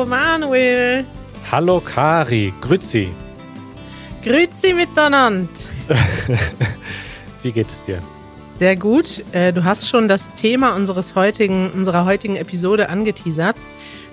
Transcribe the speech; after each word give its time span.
Hallo 0.00 0.08
Manuel. 0.08 1.04
Hallo 1.52 1.78
Kari, 1.78 2.54
grüezi. 2.62 3.10
Grüezi 4.24 4.72
miteinander. 4.72 5.50
Wie 7.42 7.52
geht 7.52 7.70
es 7.70 7.84
dir? 7.84 7.98
Sehr 8.58 8.76
gut. 8.76 9.22
Äh, 9.32 9.52
du 9.52 9.62
hast 9.62 9.90
schon 9.90 10.08
das 10.08 10.34
Thema 10.36 10.74
unseres 10.74 11.16
heutigen, 11.16 11.70
unserer 11.72 12.06
heutigen 12.06 12.36
Episode 12.36 12.88
angeteasert. 12.88 13.56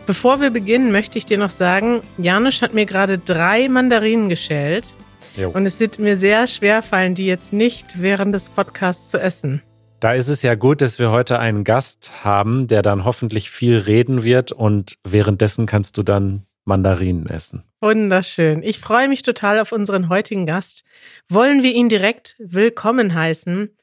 Bevor 0.05 0.41
wir 0.41 0.49
beginnen, 0.49 0.91
möchte 0.91 1.17
ich 1.17 1.25
dir 1.25 1.37
noch 1.37 1.51
sagen, 1.51 2.01
Janusz 2.17 2.61
hat 2.61 2.73
mir 2.73 2.85
gerade 2.85 3.17
drei 3.17 3.69
Mandarinen 3.69 4.27
geschält. 4.27 4.93
Jo. 5.37 5.51
Und 5.51 5.65
es 5.65 5.79
wird 5.79 5.99
mir 5.99 6.17
sehr 6.17 6.47
schwer 6.47 6.81
fallen, 6.81 7.15
die 7.15 7.27
jetzt 7.27 7.53
nicht 7.53 8.01
während 8.01 8.35
des 8.35 8.49
Podcasts 8.49 9.11
zu 9.11 9.21
essen. 9.21 9.61
Da 9.99 10.13
ist 10.13 10.27
es 10.27 10.43
ja 10.43 10.53
gut, 10.53 10.83
dass 10.83 10.99
wir 10.99 11.09
heute 11.09 11.39
einen 11.39 11.63
Gast 11.63 12.23
haben, 12.23 12.67
der 12.67 12.83
dann 12.83 13.03
hoffentlich 13.03 13.49
viel 13.49 13.79
reden 13.79 14.23
wird 14.23 14.51
und 14.51 14.99
währenddessen 15.03 15.65
kannst 15.65 15.97
du 15.97 16.03
dann 16.03 16.45
Mandarinen 16.65 17.25
essen. 17.25 17.63
Wunderschön. 17.81 18.61
Ich 18.61 18.79
freue 18.79 19.07
mich 19.07 19.23
total 19.23 19.59
auf 19.59 19.71
unseren 19.71 20.09
heutigen 20.09 20.45
Gast. 20.45 20.83
Wollen 21.29 21.63
wir 21.63 21.73
ihn 21.73 21.89
direkt 21.89 22.35
willkommen 22.37 23.15
heißen? 23.15 23.75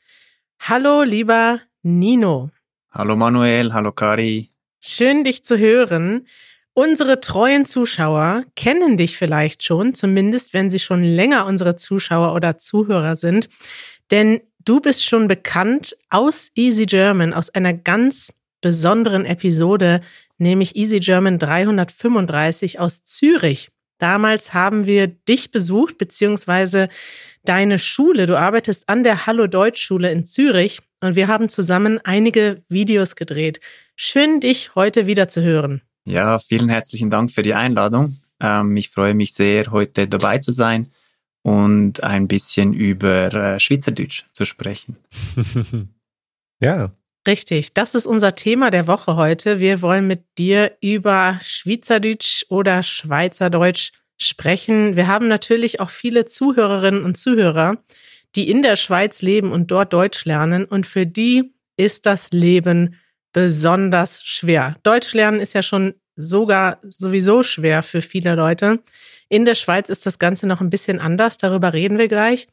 Hallo, 0.60 1.02
lieber 1.02 1.60
Nino. 1.82 2.50
Hallo 2.92 3.16
Manuel, 3.16 3.72
hallo 3.72 3.90
Kari. 3.90 4.50
Schön, 4.78 5.24
dich 5.24 5.44
zu 5.44 5.58
hören. 5.58 6.28
Unsere 6.74 7.18
treuen 7.18 7.66
Zuschauer 7.66 8.44
kennen 8.54 8.98
dich 8.98 9.16
vielleicht 9.16 9.64
schon, 9.64 9.94
zumindest 9.94 10.54
wenn 10.54 10.70
sie 10.70 10.78
schon 10.78 11.02
länger 11.02 11.46
unsere 11.46 11.74
Zuschauer 11.74 12.34
oder 12.34 12.56
Zuhörer 12.56 13.16
sind. 13.16 13.48
Denn 14.10 14.40
Du 14.64 14.80
bist 14.80 15.04
schon 15.04 15.28
bekannt 15.28 15.94
aus 16.08 16.50
Easy 16.54 16.86
German, 16.86 17.34
aus 17.34 17.50
einer 17.50 17.74
ganz 17.74 18.32
besonderen 18.62 19.26
Episode, 19.26 20.00
nämlich 20.38 20.74
Easy 20.74 21.00
German 21.00 21.38
335 21.38 22.80
aus 22.80 23.04
Zürich. 23.04 23.68
Damals 23.98 24.54
haben 24.54 24.86
wir 24.86 25.06
dich 25.06 25.50
besucht, 25.50 25.98
beziehungsweise 25.98 26.88
deine 27.44 27.78
Schule. 27.78 28.24
Du 28.24 28.38
arbeitest 28.38 28.88
an 28.88 29.04
der 29.04 29.26
Hallo 29.26 29.48
Deutsch 29.48 29.82
Schule 29.82 30.10
in 30.10 30.24
Zürich 30.24 30.80
und 31.00 31.14
wir 31.14 31.28
haben 31.28 31.50
zusammen 31.50 32.00
einige 32.02 32.62
Videos 32.70 33.16
gedreht. 33.16 33.60
Schön, 33.96 34.40
dich 34.40 34.74
heute 34.74 35.06
wieder 35.06 35.28
zu 35.28 35.42
hören. 35.42 35.82
Ja, 36.06 36.38
vielen 36.38 36.70
herzlichen 36.70 37.10
Dank 37.10 37.32
für 37.32 37.42
die 37.42 37.54
Einladung. 37.54 38.16
Ähm, 38.40 38.74
ich 38.78 38.88
freue 38.88 39.12
mich 39.12 39.34
sehr, 39.34 39.70
heute 39.70 40.08
dabei 40.08 40.38
zu 40.38 40.52
sein 40.52 40.90
und 41.44 42.02
ein 42.02 42.26
bisschen 42.26 42.72
über 42.72 43.32
äh, 43.32 43.60
Schweizerdeutsch 43.60 44.24
zu 44.32 44.46
sprechen. 44.46 44.96
ja. 46.60 46.90
Richtig, 47.28 47.74
das 47.74 47.94
ist 47.94 48.06
unser 48.06 48.34
Thema 48.34 48.70
der 48.70 48.86
Woche 48.86 49.16
heute. 49.16 49.60
Wir 49.60 49.82
wollen 49.82 50.06
mit 50.06 50.24
dir 50.38 50.76
über 50.80 51.38
Schweizerdeutsch 51.42 52.44
oder 52.48 52.82
Schweizerdeutsch 52.82 53.92
sprechen. 54.18 54.96
Wir 54.96 55.06
haben 55.06 55.28
natürlich 55.28 55.80
auch 55.80 55.90
viele 55.90 56.26
Zuhörerinnen 56.26 57.04
und 57.04 57.16
Zuhörer, 57.16 57.78
die 58.36 58.50
in 58.50 58.62
der 58.62 58.76
Schweiz 58.76 59.22
leben 59.22 59.52
und 59.52 59.70
dort 59.70 59.92
Deutsch 59.92 60.24
lernen. 60.24 60.64
Und 60.64 60.86
für 60.86 61.06
die 61.06 61.54
ist 61.76 62.06
das 62.06 62.30
Leben 62.30 62.96
besonders 63.32 64.22
schwer. 64.24 64.76
Deutsch 64.82 65.12
lernen 65.12 65.40
ist 65.40 65.52
ja 65.52 65.62
schon 65.62 65.94
sogar 66.16 66.78
sowieso 66.82 67.42
schwer 67.42 67.82
für 67.82 68.00
viele 68.00 68.34
Leute. 68.34 68.80
In 69.34 69.44
der 69.44 69.56
Schweiz 69.56 69.88
ist 69.88 70.06
das 70.06 70.20
Ganze 70.20 70.46
noch 70.46 70.60
ein 70.60 70.70
bisschen 70.70 71.00
anders, 71.00 71.38
darüber 71.38 71.72
reden 71.72 71.98
wir 71.98 72.06
gleich. 72.06 72.46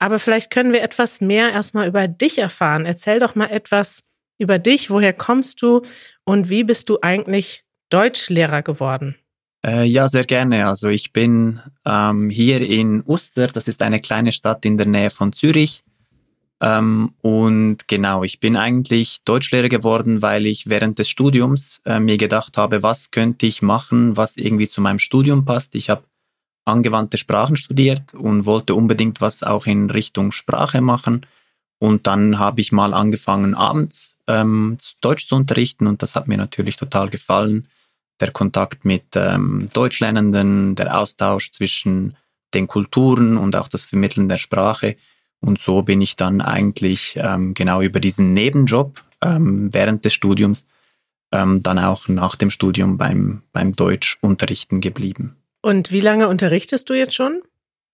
Aber 0.00 0.18
vielleicht 0.18 0.50
können 0.50 0.72
wir 0.72 0.82
etwas 0.82 1.20
mehr 1.20 1.52
erstmal 1.52 1.86
über 1.86 2.08
dich 2.08 2.38
erfahren. 2.38 2.86
Erzähl 2.86 3.20
doch 3.20 3.36
mal 3.36 3.52
etwas 3.52 4.02
über 4.36 4.58
dich. 4.58 4.90
Woher 4.90 5.12
kommst 5.12 5.62
du 5.62 5.82
und 6.24 6.50
wie 6.50 6.64
bist 6.64 6.88
du 6.88 6.98
eigentlich 7.02 7.62
Deutschlehrer 7.88 8.62
geworden? 8.62 9.14
Äh, 9.64 9.84
ja, 9.84 10.08
sehr 10.08 10.24
gerne. 10.24 10.66
Also 10.66 10.88
ich 10.88 11.12
bin 11.12 11.60
ähm, 11.86 12.30
hier 12.30 12.62
in 12.62 13.04
Uster, 13.06 13.46
das 13.46 13.68
ist 13.68 13.80
eine 13.80 14.00
kleine 14.00 14.32
Stadt 14.32 14.64
in 14.64 14.76
der 14.76 14.88
Nähe 14.88 15.10
von 15.10 15.32
Zürich. 15.32 15.84
Ähm, 16.60 17.14
und 17.20 17.86
genau, 17.86 18.24
ich 18.24 18.40
bin 18.40 18.56
eigentlich 18.56 19.22
Deutschlehrer 19.24 19.68
geworden, 19.68 20.20
weil 20.20 20.46
ich 20.46 20.68
während 20.68 20.98
des 20.98 21.08
Studiums 21.08 21.80
äh, 21.84 22.00
mir 22.00 22.16
gedacht 22.16 22.58
habe, 22.58 22.82
was 22.82 23.12
könnte 23.12 23.46
ich 23.46 23.62
machen, 23.62 24.16
was 24.16 24.36
irgendwie 24.36 24.66
zu 24.66 24.80
meinem 24.80 24.98
Studium 24.98 25.44
passt. 25.44 25.76
Ich 25.76 25.90
habe 25.90 26.02
angewandte 26.64 27.18
Sprachen 27.18 27.56
studiert 27.56 28.14
und 28.14 28.46
wollte 28.46 28.74
unbedingt 28.74 29.20
was 29.20 29.42
auch 29.42 29.66
in 29.66 29.90
Richtung 29.90 30.32
Sprache 30.32 30.80
machen. 30.80 31.26
Und 31.78 32.06
dann 32.06 32.38
habe 32.38 32.60
ich 32.60 32.72
mal 32.72 32.94
angefangen, 32.94 33.54
abends 33.54 34.16
ähm, 34.26 34.78
Deutsch 35.00 35.26
zu 35.26 35.36
unterrichten 35.36 35.86
und 35.86 36.02
das 36.02 36.14
hat 36.14 36.28
mir 36.28 36.38
natürlich 36.38 36.76
total 36.76 37.10
gefallen. 37.10 37.68
Der 38.20 38.30
Kontakt 38.30 38.84
mit 38.84 39.04
ähm, 39.16 39.68
Deutschlernenden, 39.72 40.76
der 40.76 40.98
Austausch 40.98 41.50
zwischen 41.50 42.16
den 42.54 42.68
Kulturen 42.68 43.36
und 43.36 43.56
auch 43.56 43.68
das 43.68 43.82
Vermitteln 43.82 44.28
der 44.28 44.38
Sprache. 44.38 44.96
Und 45.40 45.58
so 45.58 45.82
bin 45.82 46.00
ich 46.00 46.16
dann 46.16 46.40
eigentlich 46.40 47.18
ähm, 47.20 47.52
genau 47.54 47.82
über 47.82 48.00
diesen 48.00 48.32
Nebenjob 48.32 49.02
ähm, 49.20 49.74
während 49.74 50.04
des 50.04 50.14
Studiums 50.14 50.66
ähm, 51.32 51.62
dann 51.62 51.78
auch 51.78 52.08
nach 52.08 52.36
dem 52.36 52.48
Studium 52.48 52.96
beim, 52.96 53.42
beim 53.52 53.74
Deutschunterrichten 53.74 54.80
geblieben. 54.80 55.36
Und 55.64 55.92
wie 55.92 56.00
lange 56.00 56.28
unterrichtest 56.28 56.90
du 56.90 56.92
jetzt 56.92 57.14
schon? 57.14 57.40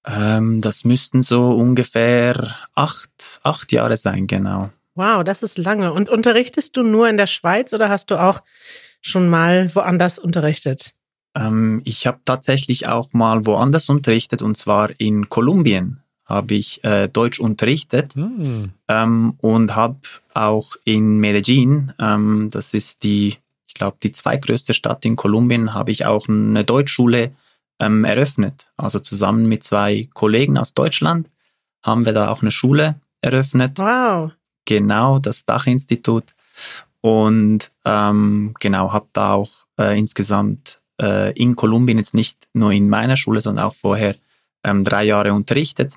Ähm, 0.04 0.60
das 0.60 0.84
müssten 0.84 1.22
so 1.22 1.52
ungefähr 1.52 2.56
acht, 2.74 3.40
acht 3.44 3.70
Jahre 3.70 3.96
sein, 3.96 4.26
genau. 4.26 4.70
Wow, 4.96 5.22
das 5.22 5.44
ist 5.44 5.56
lange. 5.56 5.92
Und 5.92 6.08
unterrichtest 6.08 6.76
du 6.76 6.82
nur 6.82 7.08
in 7.08 7.16
der 7.16 7.28
Schweiz 7.28 7.72
oder 7.72 7.88
hast 7.88 8.10
du 8.10 8.20
auch 8.20 8.40
schon 9.00 9.28
mal 9.28 9.72
woanders 9.72 10.18
unterrichtet? 10.18 10.94
Ähm, 11.36 11.80
ich 11.84 12.08
habe 12.08 12.18
tatsächlich 12.24 12.88
auch 12.88 13.12
mal 13.12 13.46
woanders 13.46 13.88
unterrichtet 13.88 14.42
und 14.42 14.56
zwar 14.56 14.90
in 14.98 15.28
Kolumbien 15.28 16.00
habe 16.24 16.54
ich 16.54 16.82
äh, 16.82 17.06
Deutsch 17.06 17.38
unterrichtet 17.38 18.16
mm. 18.16 18.64
ähm, 18.88 19.34
und 19.38 19.76
habe 19.76 20.00
auch 20.34 20.74
in 20.82 21.18
Medellin, 21.18 21.92
ähm, 22.00 22.48
das 22.50 22.74
ist 22.74 23.04
die, 23.04 23.36
ich 23.68 23.74
glaube, 23.74 23.98
die 24.02 24.10
zweitgrößte 24.10 24.74
Stadt 24.74 25.04
in 25.04 25.14
Kolumbien, 25.14 25.72
habe 25.72 25.92
ich 25.92 26.04
auch 26.04 26.28
eine 26.28 26.64
Deutschschule 26.64 27.30
ähm, 27.80 28.04
eröffnet. 28.04 28.72
Also 28.76 29.00
zusammen 29.00 29.46
mit 29.46 29.64
zwei 29.64 30.08
Kollegen 30.14 30.58
aus 30.58 30.74
Deutschland 30.74 31.30
haben 31.82 32.04
wir 32.04 32.12
da 32.12 32.28
auch 32.28 32.42
eine 32.42 32.50
Schule 32.50 33.00
eröffnet. 33.20 33.78
Wow. 33.78 34.32
Genau, 34.66 35.18
das 35.18 35.44
Dachinstitut. 35.46 36.24
Und 37.00 37.72
ähm, 37.84 38.54
genau, 38.60 38.92
habe 38.92 39.08
da 39.12 39.32
auch 39.32 39.50
äh, 39.78 39.98
insgesamt 39.98 40.80
äh, 41.00 41.32
in 41.32 41.56
Kolumbien 41.56 41.98
jetzt 41.98 42.14
nicht 42.14 42.46
nur 42.52 42.72
in 42.72 42.88
meiner 42.88 43.16
Schule, 43.16 43.40
sondern 43.40 43.64
auch 43.64 43.74
vorher 43.74 44.14
ähm, 44.62 44.84
drei 44.84 45.04
Jahre 45.04 45.32
unterrichtet 45.32 45.96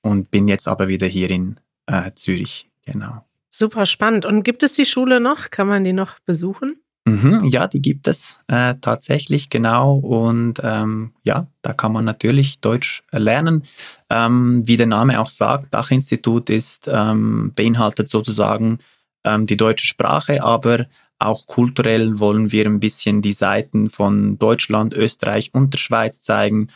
und 0.00 0.30
bin 0.30 0.48
jetzt 0.48 0.66
aber 0.66 0.88
wieder 0.88 1.06
hier 1.06 1.30
in 1.30 1.60
äh, 1.86 2.10
Zürich. 2.14 2.70
Genau. 2.86 3.24
Super 3.50 3.84
spannend. 3.84 4.24
Und 4.24 4.42
gibt 4.44 4.62
es 4.62 4.74
die 4.74 4.86
Schule 4.86 5.20
noch? 5.20 5.50
Kann 5.50 5.68
man 5.68 5.84
die 5.84 5.92
noch 5.92 6.18
besuchen? 6.20 6.81
Mhm, 7.04 7.44
ja, 7.46 7.66
die 7.66 7.82
gibt 7.82 8.06
es 8.06 8.38
äh, 8.46 8.76
tatsächlich, 8.80 9.50
genau. 9.50 9.96
Und 9.96 10.60
ähm, 10.62 11.12
ja, 11.24 11.48
da 11.60 11.72
kann 11.72 11.92
man 11.92 12.04
natürlich 12.04 12.60
Deutsch 12.60 13.02
lernen. 13.10 13.64
Ähm, 14.08 14.62
wie 14.66 14.76
der 14.76 14.86
Name 14.86 15.20
auch 15.20 15.30
sagt, 15.30 15.74
Dachinstitut 15.74 16.48
ist, 16.48 16.88
ähm, 16.92 17.52
beinhaltet 17.56 18.08
sozusagen 18.08 18.78
ähm, 19.24 19.46
die 19.46 19.56
deutsche 19.56 19.86
Sprache, 19.86 20.44
aber 20.44 20.86
auch 21.18 21.46
kulturell 21.46 22.20
wollen 22.20 22.52
wir 22.52 22.66
ein 22.66 22.80
bisschen 22.80 23.20
die 23.20 23.32
Seiten 23.32 23.90
von 23.90 24.38
Deutschland, 24.38 24.94
Österreich 24.94 25.50
und 25.52 25.74
der 25.74 25.78
Schweiz 25.78 26.20
zeigen, 26.20 26.68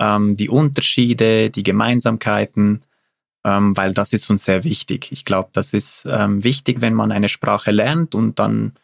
ähm, 0.00 0.36
die 0.36 0.48
Unterschiede, 0.48 1.50
die 1.50 1.62
Gemeinsamkeiten, 1.64 2.82
ähm, 3.44 3.76
weil 3.76 3.92
das 3.92 4.12
ist 4.12 4.30
uns 4.30 4.44
sehr 4.44 4.62
wichtig. 4.62 5.10
Ich 5.10 5.24
glaube, 5.24 5.50
das 5.52 5.72
ist 5.72 6.06
ähm, 6.08 6.44
wichtig, 6.44 6.80
wenn 6.80 6.94
man 6.94 7.10
eine 7.10 7.28
Sprache 7.28 7.72
lernt 7.72 8.14
und 8.14 8.38
dann 8.38 8.74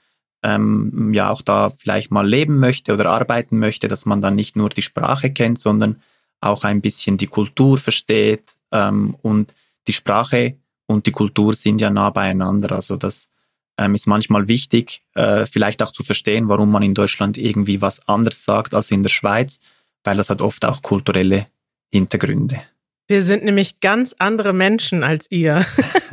ähm, 0.42 1.12
ja 1.12 1.30
auch 1.30 1.42
da 1.42 1.70
vielleicht 1.70 2.10
mal 2.10 2.26
leben 2.26 2.58
möchte 2.58 2.94
oder 2.94 3.10
arbeiten 3.10 3.58
möchte, 3.58 3.88
dass 3.88 4.06
man 4.06 4.20
dann 4.20 4.36
nicht 4.36 4.56
nur 4.56 4.68
die 4.68 4.82
Sprache 4.82 5.30
kennt, 5.32 5.58
sondern 5.58 6.00
auch 6.40 6.64
ein 6.64 6.80
bisschen 6.80 7.16
die 7.16 7.26
Kultur 7.26 7.78
versteht. 7.78 8.56
Ähm, 8.70 9.16
und 9.22 9.52
die 9.86 9.92
Sprache 9.92 10.56
und 10.86 11.06
die 11.06 11.12
Kultur 11.12 11.54
sind 11.54 11.80
ja 11.80 11.90
nah 11.90 12.10
beieinander. 12.10 12.72
Also 12.72 12.96
das 12.96 13.28
ähm, 13.76 13.94
ist 13.94 14.06
manchmal 14.06 14.48
wichtig, 14.48 15.02
äh, 15.14 15.46
vielleicht 15.46 15.82
auch 15.82 15.92
zu 15.92 16.02
verstehen, 16.02 16.48
warum 16.48 16.70
man 16.70 16.82
in 16.82 16.94
Deutschland 16.94 17.38
irgendwie 17.38 17.80
was 17.80 18.06
anderes 18.08 18.44
sagt 18.44 18.74
als 18.74 18.90
in 18.90 19.02
der 19.02 19.10
Schweiz, 19.10 19.60
weil 20.04 20.16
das 20.16 20.30
hat 20.30 20.42
oft 20.42 20.64
auch 20.64 20.82
kulturelle 20.82 21.46
Hintergründe. 21.90 22.60
Wir 23.08 23.22
sind 23.22 23.42
nämlich 23.42 23.80
ganz 23.80 24.14
andere 24.18 24.52
Menschen 24.52 25.02
als 25.02 25.30
ihr. 25.30 25.64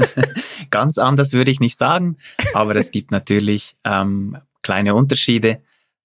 ganz 0.72 0.98
anders 0.98 1.34
würde 1.34 1.52
ich 1.52 1.60
nicht 1.60 1.78
sagen, 1.78 2.18
aber 2.54 2.76
es 2.78 2.90
gibt 2.90 3.12
natürlich 3.12 3.76
ähm, 3.84 4.38
kleine 4.62 4.96
Unterschiede, 4.96 5.62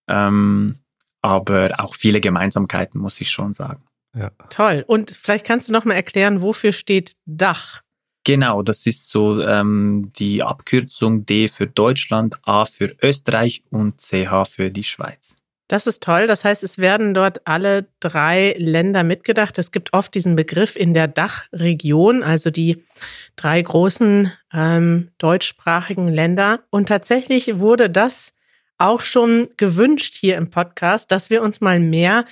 ähm, 0.08 0.81
aber 1.22 1.76
auch 1.78 1.94
viele 1.94 2.20
Gemeinsamkeiten, 2.20 3.00
muss 3.00 3.20
ich 3.20 3.31
schon 3.31 3.52
sagen. 3.52 3.84
Ja. 4.16 4.32
Toll. 4.50 4.84
Und 4.87 5.12
vielleicht 5.12 5.46
kannst 5.46 5.69
du 5.69 5.72
noch 5.72 5.84
mal 5.84 5.94
erklären, 5.94 6.42
wofür 6.42 6.72
steht 6.72 7.14
Dach? 7.25 7.82
Genau, 8.25 8.62
das 8.62 8.84
ist 8.86 9.08
so 9.08 9.40
ähm, 9.40 10.12
die 10.19 10.43
Abkürzung 10.43 11.25
D 11.25 11.48
für 11.48 11.69
Deutschland, 11.69 12.38
A 12.43 12.66
für 12.66 12.94
Österreich 13.00 13.62
und 13.70 14.00
CH 14.00 14.44
für 14.46 14.70
die 14.70 14.84
Schweiz. 14.84 15.39
Das 15.70 15.87
ist 15.87 16.02
toll. 16.02 16.26
Das 16.26 16.44
heißt, 16.44 16.64
es 16.64 16.78
werden 16.78 17.14
dort 17.14 17.46
alle 17.46 17.87
drei 18.00 18.56
Länder 18.58 19.05
mitgedacht. 19.05 19.56
Es 19.56 19.70
gibt 19.70 19.93
oft 19.93 20.12
diesen 20.12 20.34
Begriff 20.34 20.75
in 20.75 20.94
der 20.94 21.06
Dachregion, 21.06 22.25
also 22.25 22.50
die 22.50 22.82
drei 23.37 23.62
großen 23.62 24.32
ähm, 24.52 25.12
deutschsprachigen 25.19 26.08
Länder. 26.08 26.64
Und 26.70 26.88
tatsächlich 26.88 27.61
wurde 27.61 27.88
das 27.88 28.32
auch 28.78 29.00
schon 29.00 29.49
gewünscht 29.58 30.17
hier 30.19 30.38
im 30.38 30.50
Podcast, 30.50 31.12
dass 31.12 31.31
wir 31.31 31.40
uns 31.40 31.61
mal 31.61 31.78
mehr 31.78 32.25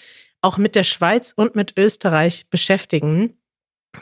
auch 0.43 0.58
mit 0.58 0.75
der 0.75 0.82
Schweiz 0.82 1.32
und 1.32 1.55
mit 1.55 1.79
Österreich 1.79 2.50
beschäftigen. 2.50 3.38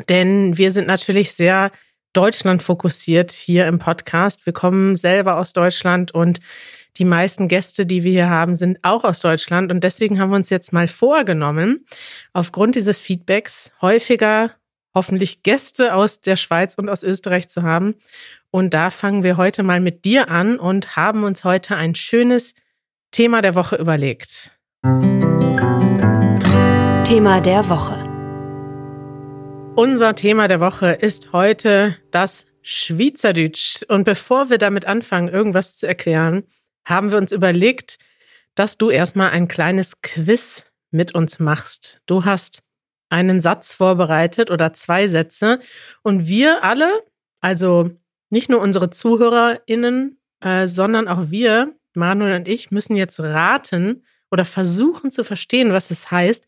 Denn 0.08 0.56
wir 0.56 0.70
sind 0.70 0.86
natürlich 0.86 1.32
sehr 1.32 1.72
Deutschland 2.14 2.62
fokussiert 2.62 3.32
hier 3.32 3.66
im 3.66 3.80
Podcast. 3.80 4.46
Wir 4.46 4.54
kommen 4.54 4.96
selber 4.96 5.36
aus 5.36 5.52
Deutschland 5.52 6.14
und 6.14 6.40
die 6.98 7.04
meisten 7.04 7.48
Gäste, 7.48 7.86
die 7.86 8.04
wir 8.04 8.12
hier 8.12 8.30
haben, 8.30 8.56
sind 8.56 8.78
auch 8.82 9.04
aus 9.04 9.20
Deutschland. 9.20 9.70
Und 9.70 9.84
deswegen 9.84 10.20
haben 10.20 10.30
wir 10.30 10.36
uns 10.36 10.50
jetzt 10.50 10.72
mal 10.72 10.88
vorgenommen, 10.88 11.86
aufgrund 12.32 12.74
dieses 12.74 13.00
Feedbacks 13.00 13.72
häufiger 13.80 14.52
hoffentlich 14.94 15.42
Gäste 15.42 15.94
aus 15.94 16.22
der 16.22 16.36
Schweiz 16.36 16.74
und 16.74 16.88
aus 16.88 17.02
Österreich 17.02 17.48
zu 17.48 17.62
haben. 17.62 17.96
Und 18.50 18.72
da 18.72 18.90
fangen 18.90 19.22
wir 19.22 19.36
heute 19.36 19.62
mal 19.62 19.80
mit 19.80 20.06
dir 20.06 20.30
an 20.30 20.58
und 20.58 20.96
haben 20.96 21.22
uns 21.24 21.44
heute 21.44 21.76
ein 21.76 21.94
schönes 21.94 22.54
Thema 23.10 23.42
der 23.42 23.54
Woche 23.54 23.76
überlegt. 23.76 24.52
Thema 27.04 27.40
der 27.42 27.68
Woche. 27.68 28.02
Unser 29.76 30.14
Thema 30.14 30.48
der 30.48 30.60
Woche 30.60 30.92
ist 30.92 31.34
heute 31.34 31.96
das 32.10 32.46
Schweizerdeutsch. 32.62 33.82
Und 33.88 34.04
bevor 34.04 34.48
wir 34.48 34.56
damit 34.56 34.86
anfangen, 34.86 35.28
irgendwas 35.28 35.76
zu 35.76 35.86
erklären, 35.86 36.44
haben 36.86 37.10
wir 37.10 37.18
uns 37.18 37.32
überlegt, 37.32 37.98
dass 38.54 38.78
du 38.78 38.88
erstmal 38.88 39.30
ein 39.30 39.48
kleines 39.48 40.00
Quiz 40.00 40.72
mit 40.90 41.14
uns 41.14 41.38
machst. 41.38 42.00
Du 42.06 42.24
hast 42.24 42.62
einen 43.10 43.40
Satz 43.40 43.74
vorbereitet 43.74 44.50
oder 44.50 44.72
zwei 44.72 45.06
Sätze 45.08 45.60
und 46.02 46.28
wir 46.28 46.64
alle, 46.64 46.90
also 47.40 47.90
nicht 48.30 48.48
nur 48.48 48.60
unsere 48.60 48.90
ZuhörerInnen, 48.90 50.18
äh, 50.40 50.66
sondern 50.66 51.06
auch 51.08 51.30
wir, 51.30 51.74
Manuel 51.94 52.36
und 52.36 52.48
ich, 52.48 52.70
müssen 52.70 52.96
jetzt 52.96 53.20
raten 53.20 54.04
oder 54.30 54.44
versuchen 54.44 55.10
zu 55.10 55.24
verstehen, 55.24 55.72
was 55.72 55.90
es 55.90 56.10
heißt. 56.10 56.46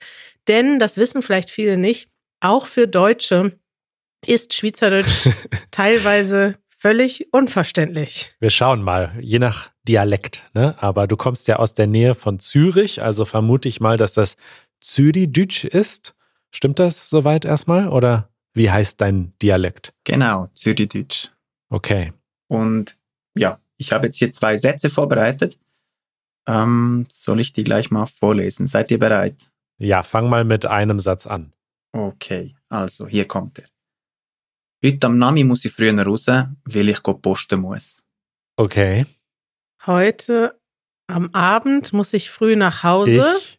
Denn, 0.48 0.78
das 0.78 0.96
wissen 0.96 1.22
vielleicht 1.22 1.50
viele 1.50 1.76
nicht, 1.76 2.10
auch 2.40 2.66
für 2.66 2.88
Deutsche 2.88 3.58
ist 4.26 4.54
Schweizerdeutsch 4.54 5.28
teilweise 5.70 6.56
völlig 6.78 7.32
unverständlich. 7.32 8.34
Wir 8.40 8.50
schauen 8.50 8.82
mal, 8.82 9.12
je 9.20 9.38
nach 9.38 9.70
Dialekt, 9.88 10.48
ne? 10.54 10.76
Aber 10.80 11.06
du 11.06 11.16
kommst 11.16 11.48
ja 11.48 11.56
aus 11.56 11.74
der 11.74 11.86
Nähe 11.86 12.14
von 12.14 12.38
Zürich, 12.38 13.02
also 13.02 13.24
vermute 13.24 13.68
ich 13.68 13.80
mal, 13.80 13.96
dass 13.96 14.14
das 14.14 14.36
Zürichdeutsch 14.80 15.64
ist. 15.64 16.14
Stimmt 16.50 16.78
das 16.78 17.10
soweit 17.10 17.44
erstmal? 17.44 17.88
Oder 17.88 18.28
wie 18.54 18.70
heißt 18.70 19.00
dein 19.00 19.32
Dialekt? 19.40 19.94
Genau, 20.04 20.46
Zürichdeutsch. 20.52 21.28
Okay. 21.70 22.12
Und 22.48 22.96
ja, 23.34 23.58
ich 23.76 23.92
habe 23.92 24.06
jetzt 24.06 24.16
hier 24.16 24.30
zwei 24.30 24.56
Sätze 24.56 24.88
vorbereitet. 24.88 25.58
Ähm, 26.46 27.06
soll 27.10 27.40
ich 27.40 27.52
die 27.52 27.64
gleich 27.64 27.90
mal 27.90 28.06
vorlesen? 28.06 28.66
Seid 28.66 28.90
ihr 28.90 28.98
bereit? 28.98 29.50
Ja, 29.78 30.02
fang 30.02 30.28
mal 30.28 30.44
mit 30.44 30.66
einem 30.66 31.00
Satz 31.00 31.26
an. 31.26 31.52
Okay, 31.92 32.54
also 32.68 33.06
hier 33.06 33.26
kommt 33.26 33.58
er. 33.58 33.68
Heute 34.84 35.06
am 35.06 35.18
Nami 35.18 35.44
muss 35.44 35.64
ich 35.64 35.72
früher 35.72 35.96
raus, 35.98 36.26
weil 36.26 36.88
ich 36.88 37.02
posten 37.02 37.60
muss. 37.60 38.02
Okay. 38.56 39.06
Heute 39.88 40.60
am 41.06 41.30
Abend 41.32 41.94
muss 41.94 42.12
ich 42.12 42.28
früh 42.28 42.56
nach 42.56 42.82
Hause. 42.82 43.24
Ich 43.38 43.58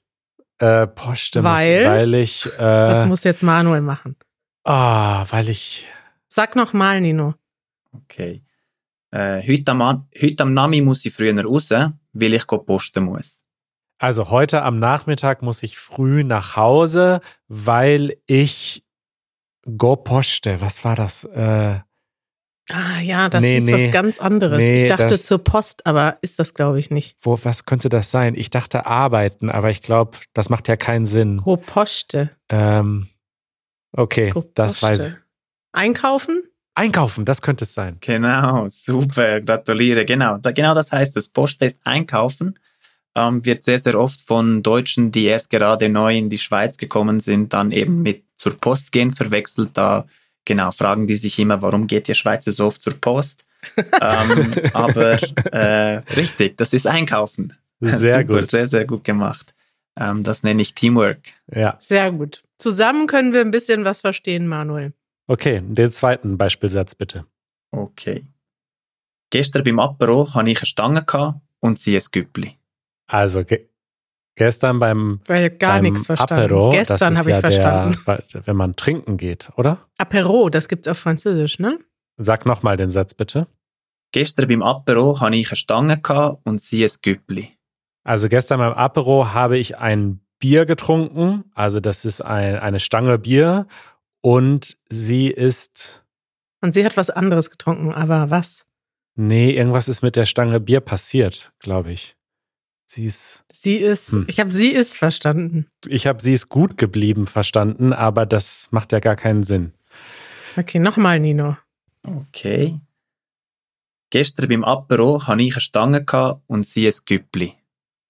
äh, 0.60 0.86
poste 0.86 1.44
Weil? 1.44 1.80
muss, 1.80 1.88
weil 1.88 2.14
ich. 2.14 2.46
Äh, 2.46 2.60
das 2.60 3.08
muss 3.08 3.24
jetzt 3.24 3.42
Manuel 3.42 3.82
machen. 3.82 4.16
Ah, 4.64 5.26
weil 5.32 5.50
ich. 5.50 5.88
Sag 6.28 6.56
noch 6.56 6.72
mal, 6.72 7.02
Nino. 7.02 7.34
Okay. 7.92 8.44
Äh, 9.10 9.42
heute, 9.42 9.72
am, 9.72 10.08
heute 10.22 10.44
am 10.44 10.54
Nami 10.54 10.82
muss 10.82 11.04
ich 11.04 11.16
früher 11.16 11.36
raus, 11.44 11.72
weil 11.72 12.34
ich 12.36 12.46
posten 12.46 13.06
muss. 13.06 13.42
Also 13.98 14.30
heute 14.30 14.62
am 14.62 14.78
Nachmittag 14.78 15.42
muss 15.42 15.64
ich 15.64 15.80
früh 15.80 16.24
nach 16.24 16.56
Hause, 16.56 17.22
weil 17.48 18.16
ich 18.28 18.86
go 19.66 19.96
poste. 19.96 20.62
Was 20.62 20.86
war 20.86 20.96
das? 20.96 21.24
Äh, 21.24 21.80
Ah 22.72 23.00
ja, 23.02 23.30
das 23.30 23.42
Nee, 23.42 23.58
ist 23.58 23.66
nee. 23.66 23.88
was 23.88 23.92
ganz 23.94 24.20
anderes. 24.20 24.60
Nee, 24.60 24.84
ich 24.84 24.88
dachte 24.88 25.08
das- 25.08 25.26
zur 25.26 25.44
Post, 25.44 25.86
aber 25.86 26.18
ist 26.22 26.38
das, 26.40 26.54
glaube 26.54 26.80
ich, 26.80 26.92
nicht. 26.92 27.16
wo, 27.22 27.38
was 27.44 27.66
könnte 27.66 27.90
das 27.90 28.12
sein? 28.12 28.36
Ich 28.36 28.50
dachte 28.50 28.86
arbeiten, 28.86 29.50
aber 29.50 29.70
ich 29.72 29.82
glaube, 29.82 30.18
das 30.34 30.50
macht 30.50 30.68
ja 30.68 30.76
keinen 30.76 31.06
Sinn. 31.06 31.38
Pro 31.38 31.58
Poste. 31.58 32.30
Ähm, 32.50 33.08
okay, 33.92 34.32
Pro 34.32 34.46
das 34.54 34.80
Poste. 34.80 34.88
weiß 34.88 35.08
ich. 35.10 35.14
Einkaufen? 35.72 36.44
Einkaufen, 36.76 37.26
das 37.26 37.42
könnte 37.42 37.66
es 37.66 37.74
sein. 37.74 37.98
Genau, 38.02 38.68
super, 38.70 39.42
gratuliere. 39.42 40.06
Genau, 40.06 40.38
da, 40.38 40.52
genau 40.52 40.74
das 40.74 40.92
heißt 40.92 41.18
es. 41.18 41.30
Post 41.30 41.62
ist 41.64 41.80
einkaufen. 41.86 42.58
Ähm, 43.16 43.44
wird 43.44 43.64
sehr, 43.64 43.80
sehr 43.80 44.00
oft 44.00 44.22
von 44.22 44.62
Deutschen, 44.64 45.12
die 45.12 45.26
erst 45.26 45.50
gerade 45.50 45.90
neu 45.90 46.16
in 46.16 46.30
die 46.30 46.38
Schweiz 46.38 46.78
gekommen 46.78 47.20
sind, 47.20 47.52
dann 47.54 47.72
eben 47.72 48.02
mit 48.04 48.24
zur 48.38 48.56
Post 48.58 48.92
gehen 48.92 49.12
verwechselt. 49.12 49.72
Da 49.74 50.06
genau 50.46 50.72
fragen 50.72 51.08
die 51.08 51.16
sich 51.16 51.38
immer, 51.40 51.62
warum 51.62 51.88
geht 51.88 52.10
ihr 52.10 52.16
Schweizer 52.16 52.52
so 52.52 52.68
oft 52.68 52.82
zur 52.82 52.94
Post? 53.00 53.46
ähm, 53.78 54.54
aber 54.74 55.20
äh, 55.54 56.02
richtig, 56.16 56.58
das 56.58 56.74
ist 56.74 56.88
einkaufen. 56.88 57.54
Sehr 57.80 58.22
super, 58.22 58.42
gut. 58.42 58.52
Sehr, 58.52 58.68
sehr 58.68 58.86
gut 58.86 59.04
gemacht. 59.04 59.54
Ähm, 59.98 60.24
das 60.24 60.44
nenne 60.44 60.62
ich 60.62 60.74
Teamwork. 60.74 61.20
Ja. 61.54 61.76
Sehr 61.80 62.12
gut. 62.12 62.44
Zusammen 62.58 63.08
können 63.08 63.34
wir 63.34 63.42
ein 63.42 63.52
bisschen 63.52 63.86
was 63.86 64.02
verstehen, 64.02 64.48
Manuel. 64.48 64.94
Okay, 65.28 65.62
den 65.64 65.92
zweiten 65.92 66.38
Beispielsatz 66.38 66.96
bitte. 66.96 67.26
Okay. 67.72 68.26
Gestern 69.30 69.64
beim 69.64 69.80
Apero 69.80 70.34
hatte 70.34 70.50
ich 70.50 70.60
eine 70.60 70.66
Stange 70.66 71.04
gehabt 71.04 71.40
und 71.60 71.80
sie 71.80 71.96
ein 71.96 72.04
Güppli. 72.12 72.58
Also 73.08 73.44
ge 73.44 73.69
gestern 74.40 74.80
beim, 74.80 75.20
Weil 75.28 75.52
ich 75.52 75.60
gar 75.60 75.76
beim 75.76 75.84
nichts 75.84 76.08
verstanden. 76.08 76.34
Apero, 76.46 76.70
Gestern 76.72 77.18
habe 77.18 77.30
ich 77.30 77.36
ja 77.36 77.42
verstanden. 77.42 77.98
Der, 78.08 78.48
wenn 78.48 78.56
man 78.56 78.76
trinken 78.76 79.18
geht, 79.18 79.52
oder? 79.58 79.78
Apero, 80.00 80.50
das 80.50 80.68
gibt's 80.68 80.88
auf 80.88 80.98
Französisch, 80.98 81.60
ne? 81.60 81.78
Sag 82.18 82.46
nochmal 82.48 82.78
den 82.78 82.90
Satz 82.90 83.14
bitte. 83.14 83.48
Gestern 84.12 84.48
beim 84.48 84.64
Apero 84.64 85.20
hatte 85.20 85.36
ich 85.36 85.50
eine 85.50 85.56
Stange 85.56 86.00
gehabt 86.00 86.42
und 86.46 86.60
sie 86.60 86.84
ein 86.84 86.92
Güppli. 87.04 87.52
Also 88.04 88.28
gestern 88.30 88.60
beim 88.60 88.74
Apero 88.74 89.34
habe 89.34 89.58
ich 89.58 89.78
ein 89.78 90.22
Bier 90.40 90.66
getrunken. 90.66 91.44
Also 91.54 91.80
das 91.80 92.06
ist 92.06 92.22
ein, 92.22 92.58
eine 92.58 92.80
Stange 92.80 93.20
Bier. 93.20 93.68
Und 94.22 94.78
sie 94.90 95.28
ist, 95.28 96.04
Und 96.62 96.74
sie 96.74 96.84
hat 96.84 96.98
was 96.98 97.10
anderes 97.10 97.52
getrunken, 97.52 97.94
aber 97.94 98.30
was? 98.32 98.66
nee, 99.16 99.52
irgendwas 99.52 99.90
ist 99.90 100.02
mit 100.02 100.16
der 100.16 100.26
Stange 100.26 100.60
Bier 100.62 100.80
passiert, 100.80 101.52
glaube 101.60 101.92
ich. 101.92 102.16
Sie 102.92 103.06
ist, 103.06 103.44
Sie 103.52 103.76
ist, 103.76 104.12
Hm. 104.14 104.26
ich 104.28 104.40
habe 104.40 104.52
sie 104.52 104.70
ist 104.72 104.98
verstanden. 104.98 105.68
ich 105.88 106.08
habe 106.08 106.24
sie 106.24 106.34
ist 106.34 106.50
gut 106.50 106.76
geblieben 106.76 107.28
verstanden, 107.28 107.94
aber 107.94 108.26
das 108.26 108.68
macht 108.72 108.92
ja 108.92 109.00
gar 109.00 109.16
keinen 109.16 109.44
Sinn. 109.44 109.74
Okay, 110.58 110.80
nochmal, 110.80 111.20
Nino. 111.20 111.56
Okay. 112.04 112.80
Gestern 114.10 114.50
beim 114.50 114.64
Apero 114.64 115.28
hatte 115.28 115.44
ich 115.44 115.54
eine 115.54 115.62
Stange 115.62 116.04
gehabt 116.04 116.42
und 116.48 116.66
sie 116.66 116.88
ein 116.88 116.94
Güppli. 117.06 117.54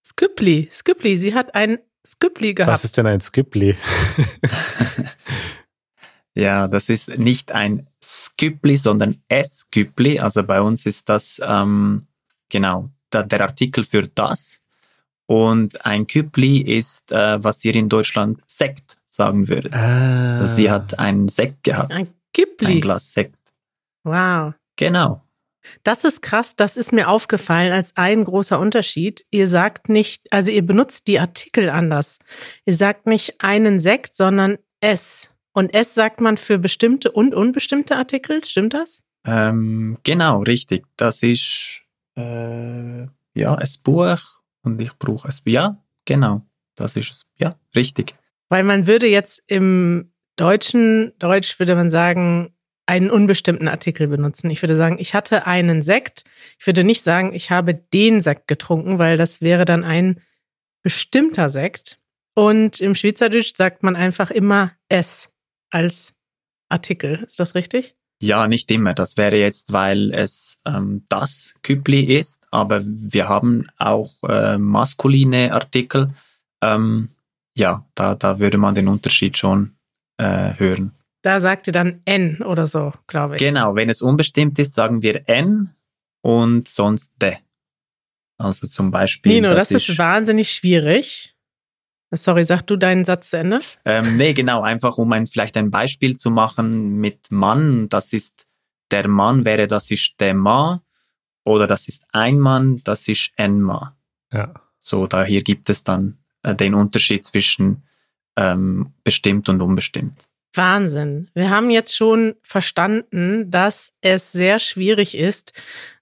Sküppli, 0.07 0.69
Sküppli, 0.71 1.17
sie 1.17 1.33
hat 1.35 1.53
ein 1.55 1.79
Sküppli 2.07 2.53
gehabt. 2.53 2.71
Was 2.71 2.85
ist 2.85 2.95
denn 2.95 3.05
ein 3.07 3.19
Skipli? 3.19 3.75
Ja, 6.35 6.67
das 6.69 6.87
ist 6.87 7.09
nicht 7.17 7.51
ein 7.51 7.87
Sküppli, 8.01 8.77
sondern 8.77 9.21
es 9.27 9.67
Güppli. 9.71 10.19
Also 10.19 10.43
bei 10.43 10.61
uns 10.61 10.85
ist 10.85 11.09
das 11.09 11.41
ähm, 11.43 12.07
genau 12.47 12.89
der 13.11 13.41
Artikel 13.41 13.83
für 13.83 14.07
das. 14.07 14.61
Und 15.29 15.85
ein 15.85 16.07
Güppli 16.07 16.59
ist, 16.59 17.11
äh, 17.11 17.43
was 17.43 17.63
ihr 17.63 17.75
in 17.75 17.87
Deutschland 17.87 18.41
Sekt 18.47 18.97
sagen 19.11 19.47
würdet. 19.47 19.75
Ah. 19.75 20.39
Also 20.39 20.55
sie 20.55 20.71
hat 20.71 20.97
einen 20.97 21.27
Sekt 21.27 21.61
gehabt, 21.61 21.91
ein 21.91 22.07
ein 22.07 22.13
Güppli. 22.33 22.79
Glas 22.79 23.13
Sekt. 23.13 23.37
Wow. 24.03 24.55
Genau. 24.75 25.21
Das 25.83 26.03
ist 26.03 26.23
krass, 26.23 26.55
das 26.55 26.77
ist 26.77 26.93
mir 26.93 27.09
aufgefallen 27.09 27.71
als 27.71 27.95
ein 27.95 28.23
großer 28.23 28.59
Unterschied. 28.59 29.23
Ihr 29.29 29.47
sagt 29.47 29.87
nicht, 29.87 30.33
also 30.33 30.49
ihr 30.49 30.65
benutzt 30.65 31.07
die 31.07 31.19
Artikel 31.19 31.69
anders. 31.69 32.17
Ihr 32.65 32.73
sagt 32.73 33.05
nicht 33.05 33.35
einen 33.37 33.79
Sekt, 33.79 34.15
sondern 34.15 34.57
es. 34.81 35.29
Und 35.53 35.75
es 35.75 35.93
sagt 35.93 36.21
man 36.21 36.37
für 36.37 36.57
bestimmte 36.57 37.11
und 37.11 37.35
unbestimmte 37.35 37.97
Artikel, 37.97 38.43
stimmt 38.43 38.73
das? 38.73 39.03
Ähm, 39.25 39.99
genau, 40.01 40.41
richtig. 40.41 40.85
Das 40.97 41.21
ist 41.21 41.83
äh, 42.17 43.01
ja 43.35 43.53
ein 43.53 43.69
Buch 43.83 44.38
und 44.73 44.81
ich 44.81 44.93
brauche 44.97 45.27
es. 45.27 45.41
Ja, 45.45 45.83
genau. 46.05 46.45
Das 46.75 46.95
ist 46.95 47.11
es. 47.11 47.25
Ja, 47.37 47.55
richtig. 47.75 48.15
Weil 48.49 48.63
man 48.63 48.87
würde 48.87 49.07
jetzt 49.07 49.43
im 49.47 50.11
deutschen 50.35 51.13
Deutsch 51.19 51.59
würde 51.59 51.75
man 51.75 51.89
sagen, 51.89 52.53
einen 52.85 53.11
unbestimmten 53.11 53.67
Artikel 53.67 54.07
benutzen. 54.07 54.49
Ich 54.49 54.63
würde 54.63 54.75
sagen, 54.75 54.97
ich 54.97 55.13
hatte 55.13 55.45
einen 55.45 55.83
Sekt. 55.83 56.23
Ich 56.57 56.65
würde 56.65 56.83
nicht 56.83 57.03
sagen, 57.03 57.35
ich 57.35 57.51
habe 57.51 57.75
den 57.75 58.19
Sekt 58.19 58.47
getrunken, 58.47 58.97
weil 58.97 59.15
das 59.15 59.41
wäre 59.41 59.65
dann 59.65 59.83
ein 59.83 60.21
bestimmter 60.81 61.49
Sekt. 61.49 61.99
Und 62.33 62.81
im 62.81 62.95
Schweizerdeutsch 62.95 63.53
sagt 63.55 63.83
man 63.83 63.95
einfach 63.95 64.31
immer 64.31 64.71
es 64.87 65.29
als 65.69 66.15
Artikel. 66.69 67.21
Ist 67.23 67.39
das 67.39 67.53
richtig? 67.53 67.95
Ja, 68.21 68.47
nicht 68.47 68.69
immer. 68.71 68.93
Das 68.93 69.15
wäre 69.15 69.37
jetzt, 69.37 69.71
weil 69.71 70.11
es 70.13 70.59
ähm, 70.65 71.05
das 71.07 71.53
Küppli 71.63 72.17
ist, 72.17 72.43
aber 72.51 72.81
wir 72.83 73.29
haben 73.29 73.67
auch 73.77 74.11
äh, 74.27 74.57
maskuline 74.57 75.53
Artikel. 75.53 76.09
Ähm, 76.61 77.09
ja, 77.55 77.85
da, 77.95 78.15
da 78.15 78.39
würde 78.39 78.57
man 78.57 78.75
den 78.75 78.89
Unterschied 78.89 79.37
schon 79.37 79.75
äh, 80.17 80.53
hören. 80.57 80.91
Da 81.21 81.39
sagt 81.39 81.67
ihr 81.67 81.73
dann 81.73 82.01
N 82.05 82.41
oder 82.41 82.65
so, 82.65 82.93
glaube 83.07 83.35
ich. 83.35 83.39
Genau, 83.39 83.75
wenn 83.75 83.89
es 83.89 84.01
unbestimmt 84.01 84.59
ist, 84.59 84.73
sagen 84.73 85.01
wir 85.01 85.27
N 85.27 85.73
und 86.21 86.67
sonst 86.67 87.11
de. 87.21 87.35
Also 88.37 88.67
zum 88.67 88.91
Beispiel. 88.91 89.33
Nino, 89.33 89.49
das, 89.49 89.69
das 89.69 89.83
ist, 89.83 89.89
ist 89.89 89.97
wahnsinnig 89.97 90.51
schwierig. 90.51 91.35
Sorry, 92.11 92.43
sag 92.43 92.63
du 92.63 92.75
deinen 92.75 93.05
Satz 93.05 93.29
zu 93.29 93.37
Ende? 93.37 93.59
Ähm, 93.85 94.17
nee, 94.17 94.33
genau, 94.33 94.61
einfach 94.61 94.97
um 94.97 95.11
ein, 95.13 95.27
vielleicht 95.27 95.57
ein 95.57 95.69
Beispiel 95.69 96.17
zu 96.17 96.31
machen 96.31 96.95
mit 96.97 97.31
Mann. 97.31 97.87
Das 97.89 98.13
ist 98.13 98.47
der 98.91 99.07
Mann 99.07 99.45
wäre, 99.45 99.67
das 99.67 99.91
ist 99.91 100.15
der 100.19 100.33
Mann. 100.33 100.81
Oder 101.43 101.67
das 101.67 101.87
ist 101.87 102.03
ein 102.11 102.39
Mann, 102.39 102.81
das 102.83 103.07
ist 103.07 103.31
ein 103.37 103.61
Mann. 103.61 103.91
Ja. 104.33 104.53
So, 104.79 105.07
da 105.07 105.23
hier 105.23 105.43
gibt 105.43 105.69
es 105.69 105.83
dann 105.83 106.17
äh, 106.43 106.55
den 106.55 106.73
Unterschied 106.73 107.25
zwischen 107.25 107.83
ähm, 108.35 108.93
bestimmt 109.03 109.49
und 109.49 109.61
unbestimmt. 109.61 110.27
Wahnsinn. 110.53 111.29
Wir 111.33 111.49
haben 111.49 111.69
jetzt 111.69 111.95
schon 111.95 112.35
verstanden, 112.41 113.51
dass 113.51 113.93
es 114.01 114.31
sehr 114.31 114.59
schwierig 114.59 115.15
ist, 115.15 115.53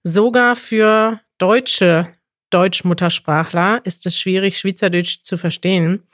sogar 0.02 0.56
für 0.56 1.20
deutsche 1.36 2.06
Deutschmuttersprachler 2.50 3.80
ist 3.84 4.06
es 4.06 4.18
schwierig, 4.18 4.58
Schweizerdeutsch 4.58 5.22
zu 5.22 5.36
verstehen. 5.36 6.06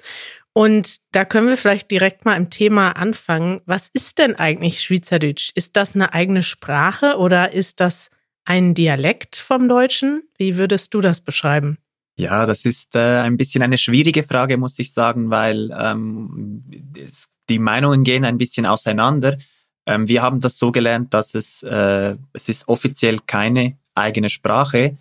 Und 0.52 1.00
da 1.10 1.24
können 1.24 1.48
wir 1.48 1.56
vielleicht 1.56 1.90
direkt 1.90 2.24
mal 2.24 2.36
im 2.36 2.48
Thema 2.48 2.92
anfangen. 2.92 3.60
Was 3.66 3.88
ist 3.92 4.18
denn 4.18 4.36
eigentlich 4.36 4.82
Schweizerdeutsch? 4.82 5.50
Ist 5.54 5.76
das 5.76 5.96
eine 5.96 6.12
eigene 6.12 6.42
Sprache 6.42 7.18
oder 7.18 7.52
ist 7.52 7.80
das 7.80 8.10
ein 8.44 8.74
Dialekt 8.74 9.36
vom 9.36 9.68
Deutschen? 9.68 10.22
Wie 10.38 10.56
würdest 10.56 10.94
du 10.94 11.00
das 11.00 11.20
beschreiben? 11.20 11.78
Ja, 12.16 12.46
das 12.46 12.64
ist 12.64 12.94
äh, 12.94 13.20
ein 13.22 13.36
bisschen 13.36 13.62
eine 13.62 13.76
schwierige 13.76 14.22
Frage, 14.22 14.56
muss 14.56 14.78
ich 14.78 14.92
sagen, 14.92 15.30
weil 15.30 15.74
ähm, 15.76 16.62
die 17.48 17.58
Meinungen 17.58 18.04
gehen 18.04 18.24
ein 18.24 18.38
bisschen 18.38 18.66
auseinander. 18.66 19.36
Ähm, 19.86 20.06
wir 20.06 20.22
haben 20.22 20.40
das 20.40 20.56
so 20.56 20.70
gelernt, 20.70 21.12
dass 21.12 21.34
es, 21.34 21.64
äh, 21.64 22.16
es 22.32 22.48
ist 22.48 22.68
offiziell 22.68 23.18
keine 23.26 23.76
eigene 23.94 24.28
Sprache. 24.28 24.96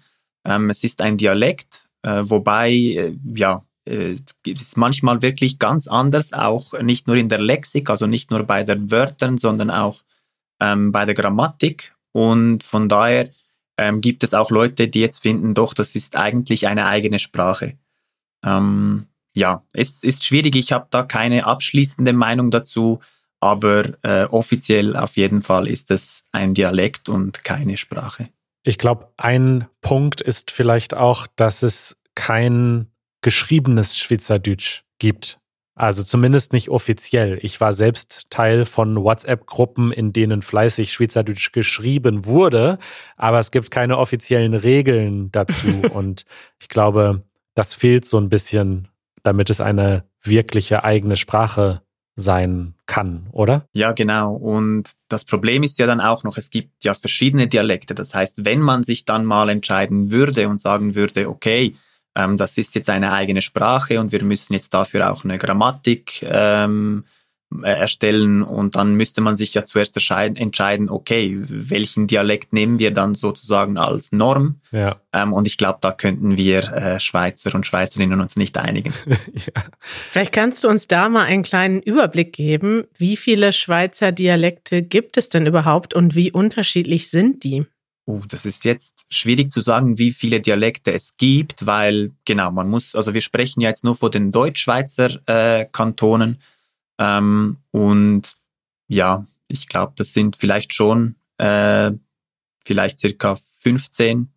Ähm, 0.46 0.70
es 0.70 0.84
ist 0.84 1.02
ein 1.02 1.18
Dialekt, 1.18 1.90
äh, 2.04 2.22
wobei, 2.24 2.72
äh, 2.72 3.16
ja, 3.36 3.64
äh, 3.86 4.12
es 4.12 4.24
ist 4.46 4.78
manchmal 4.78 5.22
wirklich 5.22 5.60
ganz 5.60 5.88
anders, 5.88 6.34
auch 6.34 6.74
nicht 6.82 7.08
nur 7.08 7.16
in 7.16 7.30
der 7.30 7.40
Lexik, 7.40 7.90
also 7.90 8.08
nicht 8.08 8.32
nur 8.32 8.44
bei 8.44 8.64
den 8.64 8.92
Wörtern, 8.92 9.38
sondern 9.38 9.70
auch 9.70 10.04
ähm, 10.60 10.92
bei 10.92 11.06
der 11.06 11.16
Grammatik. 11.16 11.96
Und 12.12 12.64
von 12.64 12.90
daher 12.90 13.30
ähm, 13.78 14.02
gibt 14.02 14.24
es 14.24 14.34
auch 14.34 14.52
Leute, 14.52 14.88
die 14.88 15.02
jetzt 15.02 15.20
finden, 15.20 15.54
doch, 15.54 15.74
das 15.74 15.96
ist 15.96 16.16
eigentlich 16.16 16.68
eine 16.68 16.86
eigene 16.86 17.20
Sprache. 17.20 17.78
Ähm, 18.46 19.08
ja, 19.36 19.64
es 19.74 20.04
ist 20.04 20.24
schwierig, 20.24 20.56
ich 20.56 20.72
habe 20.72 20.88
da 20.92 21.04
keine 21.04 21.46
abschließende 21.46 22.14
Meinung 22.14 22.52
dazu, 22.52 23.00
aber 23.40 24.04
äh, 24.04 24.26
offiziell 24.26 24.96
auf 24.96 25.18
jeden 25.18 25.42
Fall 25.42 25.68
ist 25.68 25.92
es 25.92 26.24
ein 26.32 26.54
Dialekt 26.54 27.10
und 27.10 27.44
keine 27.44 27.78
Sprache. 27.78 28.30
Ich 28.64 28.78
glaube, 28.78 29.12
ein 29.18 29.68
Punkt 29.82 30.22
ist 30.22 30.50
vielleicht 30.50 30.94
auch, 30.94 31.28
dass 31.36 31.64
es 31.64 31.98
kein 32.16 32.88
geschriebenes 33.22 33.98
Schweizerdeutsch 33.98 34.84
gibt. 35.00 35.40
Also 35.76 36.04
zumindest 36.04 36.54
nicht 36.54 36.70
offiziell. 36.70 37.40
Ich 37.42 37.60
war 37.60 37.74
selbst 37.74 38.30
Teil 38.30 38.64
von 38.64 38.96
WhatsApp-Gruppen, 38.96 39.92
in 39.92 40.14
denen 40.14 40.44
fleißig 40.44 40.94
Schweizerdeutsch 40.94 41.52
geschrieben 41.52 42.26
wurde, 42.26 42.78
aber 43.18 43.40
es 43.40 43.50
gibt 43.50 43.72
keine 43.72 43.98
offiziellen 43.98 44.54
Regeln 44.54 45.32
dazu. 45.32 45.82
und 45.94 46.26
ich 46.62 46.70
glaube, 46.70 47.24
das 47.56 47.74
fehlt 47.74 48.06
so 48.06 48.20
ein 48.20 48.30
bisschen, 48.30 48.88
damit 49.24 49.50
es 49.50 49.62
eine 49.62 50.06
wirkliche 50.22 50.84
eigene 50.84 51.16
Sprache 51.16 51.82
sein 52.16 52.76
kann, 52.94 53.26
oder? 53.32 53.66
Ja, 53.74 53.92
genau. 53.92 54.36
Und 54.36 54.92
das 55.10 55.26
Problem 55.26 55.64
ist 55.64 55.80
ja 55.80 55.88
dann 55.88 56.00
auch 56.00 56.24
noch, 56.24 56.38
es 56.38 56.52
gibt 56.52 56.84
ja 56.84 56.94
verschiedene 56.94 57.48
Dialekte. 57.48 57.96
Das 57.96 58.14
heißt, 58.14 58.46
wenn 58.46 58.60
man 58.60 58.84
sich 58.84 59.04
dann 59.04 59.26
mal 59.26 59.50
entscheiden 59.50 60.12
würde 60.12 60.48
und 60.48 60.62
sagen 60.62 60.94
würde, 60.94 61.28
okay, 61.28 61.74
ähm, 62.14 62.38
das 62.38 62.56
ist 62.60 62.76
jetzt 62.76 62.92
eine 62.92 63.12
eigene 63.12 63.42
Sprache 63.42 64.00
und 64.00 64.12
wir 64.12 64.24
müssen 64.24 64.54
jetzt 64.54 64.76
dafür 64.76 65.12
auch 65.12 65.24
eine 65.24 65.40
Grammatik 65.40 66.22
ähm, 66.22 67.06
äh, 67.08 67.13
erstellen 67.62 68.42
und 68.42 68.76
dann 68.76 68.96
müsste 68.96 69.22
man 69.22 69.36
sich 69.36 69.54
ja 69.54 69.66
zuerst 69.66 69.96
entscheiden, 70.12 70.90
okay, 70.90 71.38
welchen 71.48 72.08
Dialekt 72.08 72.54
nehmen 72.54 72.80
wir 72.80 72.92
dann 72.92 73.14
sozusagen 73.16 73.78
als 73.78 74.12
Norm? 74.12 74.62
Ja. 74.72 74.96
Ähm, 75.14 75.34
und 75.34 75.46
ich 75.46 75.58
glaube, 75.58 75.80
da 75.82 75.92
könnten 75.92 76.38
wir 76.38 76.74
äh, 76.74 77.00
Schweizer 77.00 77.54
und 77.54 77.68
Schweizerinnen 77.68 78.20
uns 78.22 78.36
nicht 78.36 78.58
einigen. 78.58 78.94
ja. 79.08 79.64
Vielleicht 79.80 80.34
kannst 80.34 80.64
du 80.64 80.70
uns 80.70 80.88
da 80.88 81.10
mal 81.10 81.26
einen 81.26 81.44
kleinen 81.44 81.82
Überblick 81.82 82.34
geben. 82.34 82.86
Wie 82.98 83.18
viele 83.18 83.54
Schweizer 83.54 84.12
Dialekte 84.12 84.82
gibt 84.82 85.18
es 85.18 85.30
denn 85.30 85.46
überhaupt 85.46 85.94
und 85.94 86.16
wie 86.16 86.32
unterschiedlich 86.32 87.10
sind 87.10 87.44
die? 87.44 87.66
Uh, 88.06 88.22
das 88.28 88.46
ist 88.46 88.66
jetzt 88.66 89.06
schwierig 89.10 89.50
zu 89.50 89.62
sagen, 89.62 89.98
wie 89.98 90.12
viele 90.12 90.42
Dialekte 90.42 90.92
es 90.92 91.16
gibt, 91.16 91.66
weil 91.66 92.12
genau, 92.26 92.52
man 92.52 92.70
muss, 92.70 92.96
also 92.96 93.14
wir 93.14 93.22
sprechen 93.22 93.62
ja 93.62 93.70
jetzt 93.70 93.86
nur 93.86 93.96
von 93.96 94.12
den 94.12 94.34
Deutschschweizer 94.34 95.20
äh, 95.26 95.66
Kantonen 95.72 96.40
ähm, 96.98 97.58
und 97.72 98.36
ja, 98.88 99.26
ich 99.48 99.68
glaube, 99.68 99.94
das 99.96 100.14
sind 100.14 100.36
vielleicht 100.36 100.74
schon 100.74 101.16
äh, 101.38 101.92
vielleicht 102.66 103.00
circa 103.00 103.38
15 103.60 104.32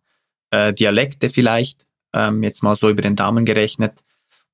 äh, 0.51 0.73
Dialekte 0.73 1.29
vielleicht, 1.29 1.87
ähm, 2.13 2.43
jetzt 2.43 2.63
mal 2.63 2.75
so 2.75 2.89
über 2.89 3.01
den 3.01 3.15
Daumen 3.15 3.45
gerechnet. 3.45 4.03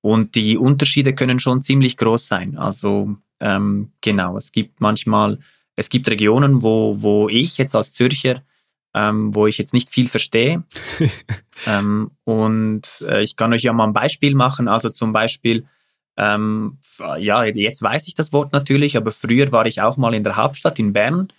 Und 0.02 0.36
die 0.36 0.58
Unterschiede 0.58 1.16
können 1.16 1.40
schon 1.40 1.62
ziemlich 1.62 1.98
groß 1.98 2.28
sein. 2.28 2.58
Also 2.58 3.16
ähm, 3.40 3.94
genau, 4.02 4.38
es 4.38 4.52
gibt 4.52 4.82
manchmal, 4.82 5.40
es 5.76 5.90
gibt 5.90 6.10
Regionen, 6.10 6.62
wo, 6.62 7.02
wo 7.02 7.30
ich 7.30 7.58
jetzt 7.58 7.76
als 7.76 7.94
Zürcher 7.94 8.44
ähm, 8.94 9.34
wo 9.34 9.48
ich 9.48 9.58
jetzt 9.58 9.74
nicht 9.74 9.90
viel 9.90 10.08
verstehe. 10.08 10.64
ähm, 11.68 12.12
und 12.24 13.04
äh, 13.08 13.24
ich 13.24 13.36
kann 13.36 13.54
euch 13.54 13.64
ja 13.64 13.74
mal 13.74 13.86
ein 13.86 13.94
Beispiel 13.94 14.36
machen. 14.36 14.68
Also 14.68 14.90
zum 14.90 15.14
Beispiel, 15.14 15.66
ähm, 16.18 16.78
ja, 17.18 17.44
jetzt 17.44 17.82
weiß 17.82 18.08
ich 18.08 18.16
das 18.16 18.34
Wort 18.34 18.54
natürlich, 18.54 18.98
aber 18.98 19.12
früher 19.12 19.52
war 19.52 19.66
ich 19.66 19.82
auch 19.82 19.98
mal 19.98 20.14
in 20.14 20.24
der 20.24 20.36
Hauptstadt 20.36 20.80
in 20.80 20.94
Bern 20.94 21.30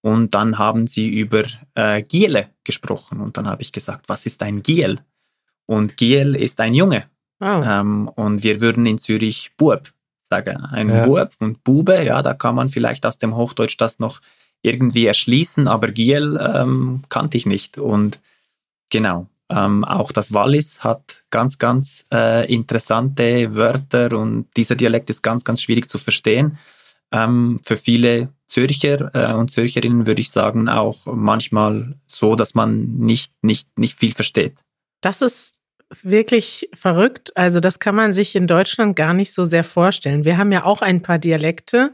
und 0.00 0.34
dann 0.34 0.58
haben 0.58 0.86
sie 0.86 1.08
über 1.08 1.44
äh, 1.74 2.02
Giele 2.02 2.48
gesprochen 2.64 3.20
und 3.20 3.36
dann 3.36 3.46
habe 3.46 3.62
ich 3.62 3.72
gesagt, 3.72 4.08
was 4.08 4.26
ist 4.26 4.42
ein 4.42 4.62
Giel? 4.62 5.00
Und 5.66 5.96
Giel 5.96 6.34
ist 6.34 6.60
ein 6.60 6.74
Junge. 6.74 7.04
Oh. 7.40 7.62
Ähm, 7.64 8.08
und 8.08 8.42
wir 8.42 8.60
würden 8.60 8.86
in 8.86 8.98
Zürich 8.98 9.52
Bub 9.56 9.92
sagen. 10.28 10.64
Ein 10.64 10.88
ja. 10.88 11.06
Bub 11.06 11.30
und 11.40 11.62
Bube, 11.62 12.04
ja, 12.04 12.22
da 12.22 12.34
kann 12.34 12.54
man 12.54 12.68
vielleicht 12.68 13.04
aus 13.04 13.18
dem 13.18 13.36
Hochdeutsch 13.36 13.76
das 13.78 13.98
noch 13.98 14.20
irgendwie 14.62 15.06
erschließen, 15.06 15.68
aber 15.68 15.88
Giel 15.88 16.38
ähm, 16.40 17.02
kannte 17.08 17.36
ich 17.36 17.46
nicht. 17.46 17.78
Und 17.78 18.20
genau, 18.90 19.26
ähm, 19.54 19.84
auch 19.84 20.12
das 20.12 20.32
Wallis 20.32 20.82
hat 20.82 21.24
ganz, 21.30 21.58
ganz 21.58 22.06
äh, 22.12 22.52
interessante 22.52 23.54
Wörter 23.54 24.16
und 24.16 24.46
dieser 24.56 24.74
Dialekt 24.74 25.10
ist 25.10 25.22
ganz, 25.22 25.44
ganz 25.44 25.62
schwierig 25.62 25.88
zu 25.88 25.98
verstehen. 25.98 26.58
Ähm, 27.12 27.60
für 27.64 27.76
viele 27.76 28.30
Zürcher 28.46 29.10
äh, 29.14 29.34
und 29.34 29.50
Zürcherinnen 29.50 30.06
würde 30.06 30.20
ich 30.20 30.30
sagen 30.30 30.68
auch 30.68 31.06
manchmal 31.06 31.94
so, 32.06 32.36
dass 32.36 32.54
man 32.54 32.96
nicht, 32.98 33.32
nicht, 33.42 33.78
nicht 33.78 33.98
viel 33.98 34.12
versteht. 34.12 34.58
Das 35.00 35.20
ist 35.20 35.56
wirklich 36.02 36.70
verrückt. 36.72 37.36
Also 37.36 37.60
das 37.60 37.78
kann 37.78 37.94
man 37.94 38.12
sich 38.12 38.34
in 38.34 38.46
Deutschland 38.46 38.96
gar 38.96 39.12
nicht 39.12 39.34
so 39.34 39.44
sehr 39.44 39.64
vorstellen. 39.64 40.24
Wir 40.24 40.38
haben 40.38 40.52
ja 40.52 40.64
auch 40.64 40.80
ein 40.80 41.02
paar 41.02 41.18
Dialekte 41.18 41.92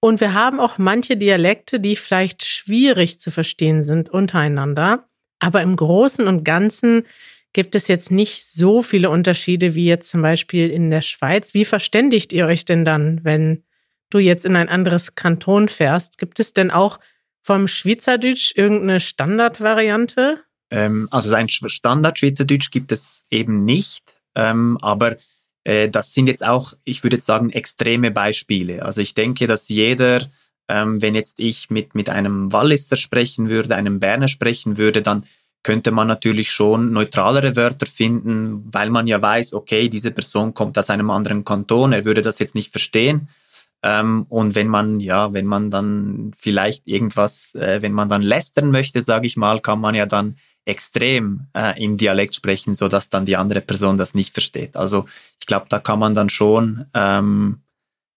und 0.00 0.20
wir 0.20 0.34
haben 0.34 0.60
auch 0.60 0.78
manche 0.78 1.16
Dialekte, 1.16 1.80
die 1.80 1.96
vielleicht 1.96 2.44
schwierig 2.44 3.20
zu 3.20 3.30
verstehen 3.30 3.82
sind 3.82 4.08
untereinander. 4.08 5.06
Aber 5.38 5.62
im 5.62 5.76
Großen 5.76 6.26
und 6.26 6.44
Ganzen 6.44 7.06
gibt 7.52 7.74
es 7.74 7.88
jetzt 7.88 8.10
nicht 8.10 8.44
so 8.50 8.82
viele 8.82 9.10
Unterschiede 9.10 9.74
wie 9.74 9.86
jetzt 9.86 10.10
zum 10.10 10.22
Beispiel 10.22 10.70
in 10.70 10.90
der 10.90 11.02
Schweiz. 11.02 11.54
Wie 11.54 11.64
verständigt 11.64 12.32
ihr 12.32 12.46
euch 12.46 12.64
denn 12.64 12.84
dann, 12.84 13.24
wenn 13.24 13.64
du 14.10 14.18
jetzt 14.18 14.44
in 14.44 14.56
ein 14.56 14.68
anderes 14.68 15.14
Kanton 15.14 15.68
fährst? 15.68 16.18
Gibt 16.18 16.38
es 16.38 16.52
denn 16.52 16.70
auch 16.70 17.00
vom 17.42 17.68
Schweizerdeutsch 17.68 18.52
irgendeine 18.56 19.00
Standardvariante? 19.00 20.40
Ähm, 20.70 21.08
also 21.10 21.34
ein 21.34 21.48
Standard-Schweizerdeutsch 21.48 22.70
gibt 22.70 22.92
es 22.92 23.24
eben 23.30 23.64
nicht. 23.64 24.16
Ähm, 24.34 24.76
aber 24.82 25.16
äh, 25.64 25.88
das 25.88 26.12
sind 26.12 26.28
jetzt 26.28 26.44
auch, 26.44 26.74
ich 26.84 27.02
würde 27.02 27.16
jetzt 27.16 27.26
sagen, 27.26 27.50
extreme 27.50 28.10
Beispiele. 28.10 28.82
Also 28.82 29.00
ich 29.00 29.14
denke, 29.14 29.46
dass 29.46 29.68
jeder 29.68 30.28
Ähm, 30.68 31.00
wenn 31.00 31.14
jetzt 31.14 31.38
ich 31.40 31.70
mit, 31.70 31.94
mit 31.94 32.10
einem 32.10 32.52
Walliser 32.52 32.96
sprechen 32.96 33.48
würde, 33.48 33.76
einem 33.76 34.00
Berner 34.00 34.28
sprechen 34.28 34.76
würde, 34.76 35.02
dann 35.02 35.24
könnte 35.62 35.90
man 35.90 36.06
natürlich 36.06 36.50
schon 36.50 36.92
neutralere 36.92 37.56
Wörter 37.56 37.86
finden, 37.86 38.68
weil 38.72 38.88
man 38.88 39.08
ja 39.08 39.20
weiß, 39.20 39.52
okay, 39.52 39.88
diese 39.88 40.12
Person 40.12 40.54
kommt 40.54 40.78
aus 40.78 40.90
einem 40.90 41.10
anderen 41.10 41.44
Kanton, 41.44 41.92
er 41.92 42.04
würde 42.04 42.22
das 42.22 42.38
jetzt 42.38 42.54
nicht 42.54 42.70
verstehen. 42.70 43.28
Ähm, 43.82 44.26
und 44.28 44.54
wenn 44.54 44.68
man, 44.68 45.00
ja, 45.00 45.32
wenn 45.32 45.46
man 45.46 45.70
dann 45.70 46.32
vielleicht 46.38 46.86
irgendwas, 46.86 47.54
äh, 47.56 47.82
wenn 47.82 47.92
man 47.92 48.08
dann 48.08 48.22
lästern 48.22 48.70
möchte, 48.70 49.02
sage 49.02 49.26
ich 49.26 49.36
mal, 49.36 49.60
kann 49.60 49.80
man 49.80 49.94
ja 49.94 50.06
dann 50.06 50.36
extrem 50.64 51.46
äh, 51.52 51.82
im 51.82 51.96
Dialekt 51.96 52.34
sprechen, 52.34 52.74
so 52.74 52.88
dass 52.88 53.08
dann 53.08 53.26
die 53.26 53.36
andere 53.36 53.60
Person 53.60 53.98
das 53.98 54.14
nicht 54.14 54.32
versteht. 54.32 54.76
Also 54.76 55.06
ich 55.40 55.46
glaube, 55.46 55.66
da 55.68 55.78
kann 55.78 55.98
man 55.98 56.14
dann 56.14 56.28
schon 56.28 56.86
ähm, 56.94 57.60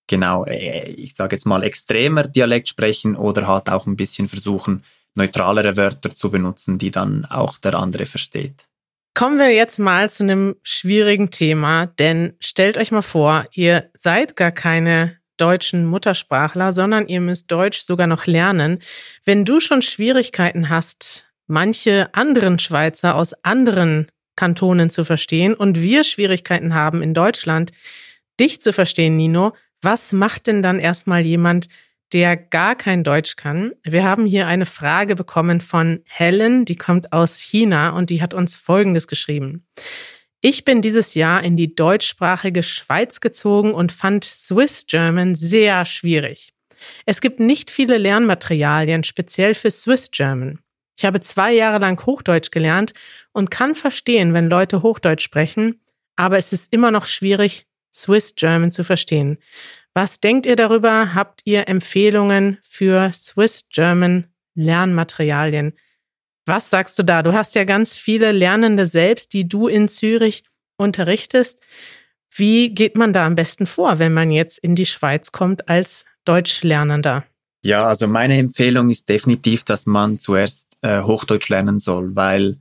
genau, 0.10 0.44
äh, 0.46 0.89
ich 0.89 1.16
sage 1.16 1.38
jetzt 1.38 1.46
mal 1.46 1.63
extremer 1.63 2.24
Dialekt 2.24 2.68
sprechen 2.68 3.16
oder 3.16 3.48
halt 3.48 3.70
auch 3.70 3.88
ein 3.88 3.96
bisschen 3.96 4.28
versuchen, 4.28 4.84
neutralere 5.16 5.78
Wörter 5.78 6.13
zu 6.13 6.30
benutzen, 6.30 6.78
die 6.78 6.92
dann 6.92 7.25
auch 7.25 7.58
der 7.60 7.75
andere 7.75 8.06
versteht. 8.06 8.66
Kommen 9.13 9.38
wir 9.38 9.54
jetzt 9.54 9.80
mal 9.80 10.10
zu 10.10 10.24
einem 10.24 10.56
schwierigen 10.63 11.32
Thema, 11.32 11.88
denn 11.88 12.34
stellt 12.39 12.78
euch 12.78 12.92
mal 12.92 13.01
vor, 13.01 13.46
ihr 13.54 13.89
seid 13.94 14.36
gar 14.36 14.51
keine 14.51 15.18
deutschen 15.38 15.86
Muttersprachler, 15.86 16.74
sondern 16.74 17.08
ihr 17.08 17.22
müsst 17.22 17.50
Deutsch 17.50 17.82
sogar 17.82 18.08
noch 18.08 18.25
lernen. 18.25 18.80
Wenn 19.25 19.46
du 19.46 19.60
schon 19.60 19.82
Schwierigkeiten 19.82 20.70
hast, 20.70 21.30
manche 21.48 22.13
anderen 22.13 22.60
Schweizer 22.60 23.16
aus 23.16 23.34
anderen 23.44 24.08
Kantonen 24.36 24.89
zu 24.89 25.04
verstehen 25.06 25.54
und 25.54 25.82
wir 25.82 26.04
Schwierigkeiten 26.04 26.74
haben 26.74 27.01
in 27.01 27.13
Deutschland, 27.13 27.72
dich 28.39 28.62
zu 28.62 28.72
verstehen, 28.72 29.18
Nino, 29.18 29.54
was 29.82 30.12
macht 30.12 30.48
denn 30.48 30.62
dann 30.62 30.80
erstmal 30.80 31.26
jemand, 31.26 31.68
der 32.14 32.36
gar 32.36 32.76
kein 32.76 33.04
Deutsch 33.04 33.36
kann? 33.36 33.74
Wir 33.84 34.04
haben 34.04 34.26
hier 34.26 34.48
eine 34.48 34.66
Frage 34.66 35.16
bekommen 35.16 35.62
von 35.62 36.02
Helen, 36.06 36.66
die 36.66 36.76
kommt 36.76 37.14
aus 37.14 37.38
China 37.38 37.92
und 37.92 38.10
die 38.10 38.22
hat 38.22 38.34
uns 38.34 38.56
Folgendes 38.56 39.08
geschrieben. 39.08 39.66
Ich 40.42 40.64
bin 40.64 40.82
dieses 40.82 41.16
Jahr 41.16 41.44
in 41.44 41.58
die 41.58 41.76
deutschsprachige 41.76 42.64
Schweiz 42.64 43.20
gezogen 43.20 43.74
und 43.74 43.92
fand 43.92 44.24
Swiss 44.24 44.86
German 44.88 45.36
sehr 45.36 45.84
schwierig. 45.84 46.54
Es 47.06 47.20
gibt 47.20 47.42
nicht 47.42 47.70
viele 47.70 47.98
Lernmaterialien 47.98 49.04
speziell 49.04 49.54
für 49.54 49.70
Swiss 49.70 50.12
German. 50.12 50.60
Ich 50.98 51.06
habe 51.06 51.22
zwei 51.22 51.54
Jahre 51.54 51.80
lang 51.80 52.06
Hochdeutsch 52.06 52.52
gelernt 52.52 52.94
und 53.34 53.52
kann 53.52 53.76
verstehen, 53.76 54.34
wenn 54.34 54.50
Leute 54.50 54.82
Hochdeutsch 54.82 55.24
sprechen, 55.24 55.82
aber 56.16 56.38
es 56.38 56.52
ist 56.52 56.74
immer 56.74 56.92
noch 56.92 57.06
schwierig, 57.06 57.66
Swiss 58.01 58.36
German 58.36 58.72
zu 58.72 58.84
verstehen. 58.84 59.38
Was 59.94 60.20
denkt 60.20 60.46
ihr 60.46 60.56
darüber? 60.56 61.13
Habt 61.13 61.41
ihr 61.46 61.68
Empfehlungen 61.68 62.58
für 62.62 63.12
Swiss 63.12 63.68
German 63.70 64.27
Lernmaterialien? 64.56 65.74
Was 66.46 66.70
sagst 66.70 66.98
du 66.98 67.03
da? 67.03 67.22
Du 67.24 67.34
hast 67.34 67.56
ja 67.56 67.63
ganz 67.63 67.96
viele 67.96 68.32
Lernende 68.32 68.86
selbst, 68.86 69.34
die 69.34 69.48
du 69.48 69.68
in 69.68 69.88
Zürich 69.88 70.44
unterrichtest. 70.77 71.60
Wie 72.32 72.74
geht 72.74 72.96
man 72.96 73.13
da 73.13 73.25
am 73.25 73.36
besten 73.36 73.65
vor, 73.65 74.00
wenn 74.00 74.13
man 74.13 74.32
jetzt 74.32 74.60
in 74.60 74.75
die 74.75 74.86
Schweiz 74.86 75.32
kommt 75.32 75.68
als 75.68 76.06
Deutschlernender? 76.25 77.25
Ja, 77.62 77.86
also 77.86 78.08
meine 78.08 78.38
Empfehlung 78.38 78.89
ist 78.89 79.10
definitiv, 79.10 79.63
dass 79.63 79.86
man 79.86 80.20
zuerst 80.20 80.77
äh, 80.82 81.01
Hochdeutsch 81.01 81.50
lernen 81.50 81.79
soll, 81.79 82.15
weil 82.15 82.58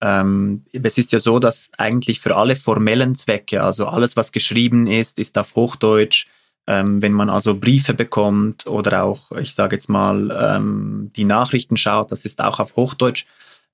ähm, 0.00 0.64
es 0.72 0.98
ist 0.98 1.12
ja 1.12 1.18
so, 1.18 1.38
dass 1.38 1.70
eigentlich 1.78 2.20
für 2.20 2.36
alle 2.36 2.56
formellen 2.56 3.14
Zwecke, 3.14 3.62
also 3.62 3.86
alles, 3.86 4.16
was 4.16 4.32
geschrieben 4.32 4.86
ist, 4.86 5.18
ist 5.18 5.38
auf 5.38 5.54
Hochdeutsch. 5.54 6.26
Ähm, 6.66 7.02
wenn 7.02 7.12
man 7.12 7.28
also 7.28 7.54
Briefe 7.54 7.92
bekommt 7.92 8.66
oder 8.66 9.04
auch, 9.04 9.32
ich 9.32 9.54
sage 9.54 9.76
jetzt 9.76 9.90
mal, 9.90 10.30
ähm, 10.30 11.10
die 11.14 11.24
Nachrichten 11.24 11.76
schaut, 11.76 12.10
das 12.10 12.24
ist 12.24 12.40
auch 12.40 12.58
auf 12.58 12.74
Hochdeutsch, 12.76 13.26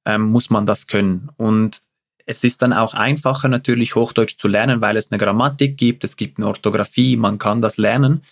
ähm, 0.04 0.22
muss 0.22 0.50
man 0.50 0.66
das 0.66 0.88
können. 0.88 1.30
Und 1.36 1.82
es 2.26 2.44
ist 2.44 2.62
dann 2.62 2.72
auch 2.72 2.94
einfacher 2.94 3.48
natürlich 3.48 3.94
Hochdeutsch 3.94 4.36
zu 4.36 4.48
lernen, 4.48 4.80
weil 4.80 4.96
es 4.96 5.10
eine 5.10 5.18
Grammatik 5.18 5.76
gibt, 5.76 6.04
es 6.04 6.16
gibt 6.16 6.38
eine 6.38 6.48
Orthographie, 6.48 7.16
man 7.16 7.38
kann 7.38 7.62
das 7.62 7.76
lernen. 7.76 8.22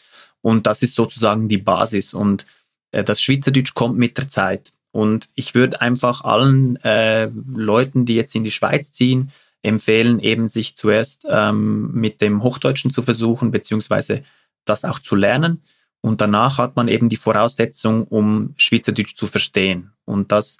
Und 0.40 0.66
das 0.66 0.82
ist 0.82 0.94
sozusagen 0.94 1.48
die 1.48 1.58
Basis. 1.58 2.14
Und 2.14 2.46
äh, 2.92 3.04
das 3.04 3.20
Schweizerdeutsch 3.20 3.74
kommt 3.74 3.98
mit 3.98 4.16
der 4.18 4.28
Zeit. 4.28 4.72
Und 4.98 5.28
ich 5.36 5.54
würde 5.54 5.80
einfach 5.80 6.22
allen 6.22 6.74
äh, 6.82 7.30
Leuten, 7.54 8.04
die 8.04 8.16
jetzt 8.16 8.34
in 8.34 8.42
die 8.42 8.50
Schweiz 8.50 8.90
ziehen, 8.90 9.30
empfehlen, 9.62 10.18
eben 10.18 10.48
sich 10.48 10.74
zuerst 10.74 11.24
ähm, 11.30 11.92
mit 11.92 12.20
dem 12.20 12.42
Hochdeutschen 12.42 12.90
zu 12.90 13.02
versuchen, 13.02 13.52
beziehungsweise 13.52 14.24
das 14.64 14.84
auch 14.84 14.98
zu 14.98 15.14
lernen. 15.14 15.62
Und 16.00 16.20
danach 16.20 16.58
hat 16.58 16.74
man 16.74 16.88
eben 16.88 17.08
die 17.08 17.16
Voraussetzung, 17.16 18.08
um 18.08 18.54
Schweizerdeutsch 18.56 19.14
zu 19.14 19.28
verstehen. 19.28 19.92
Und 20.04 20.32
das 20.32 20.58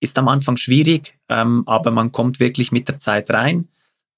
ist 0.00 0.18
am 0.18 0.28
Anfang 0.28 0.58
schwierig, 0.58 1.18
ähm, 1.30 1.62
aber 1.64 1.90
man 1.90 2.12
kommt 2.12 2.40
wirklich 2.40 2.70
mit 2.70 2.88
der 2.88 2.98
Zeit 2.98 3.30
rein 3.30 3.68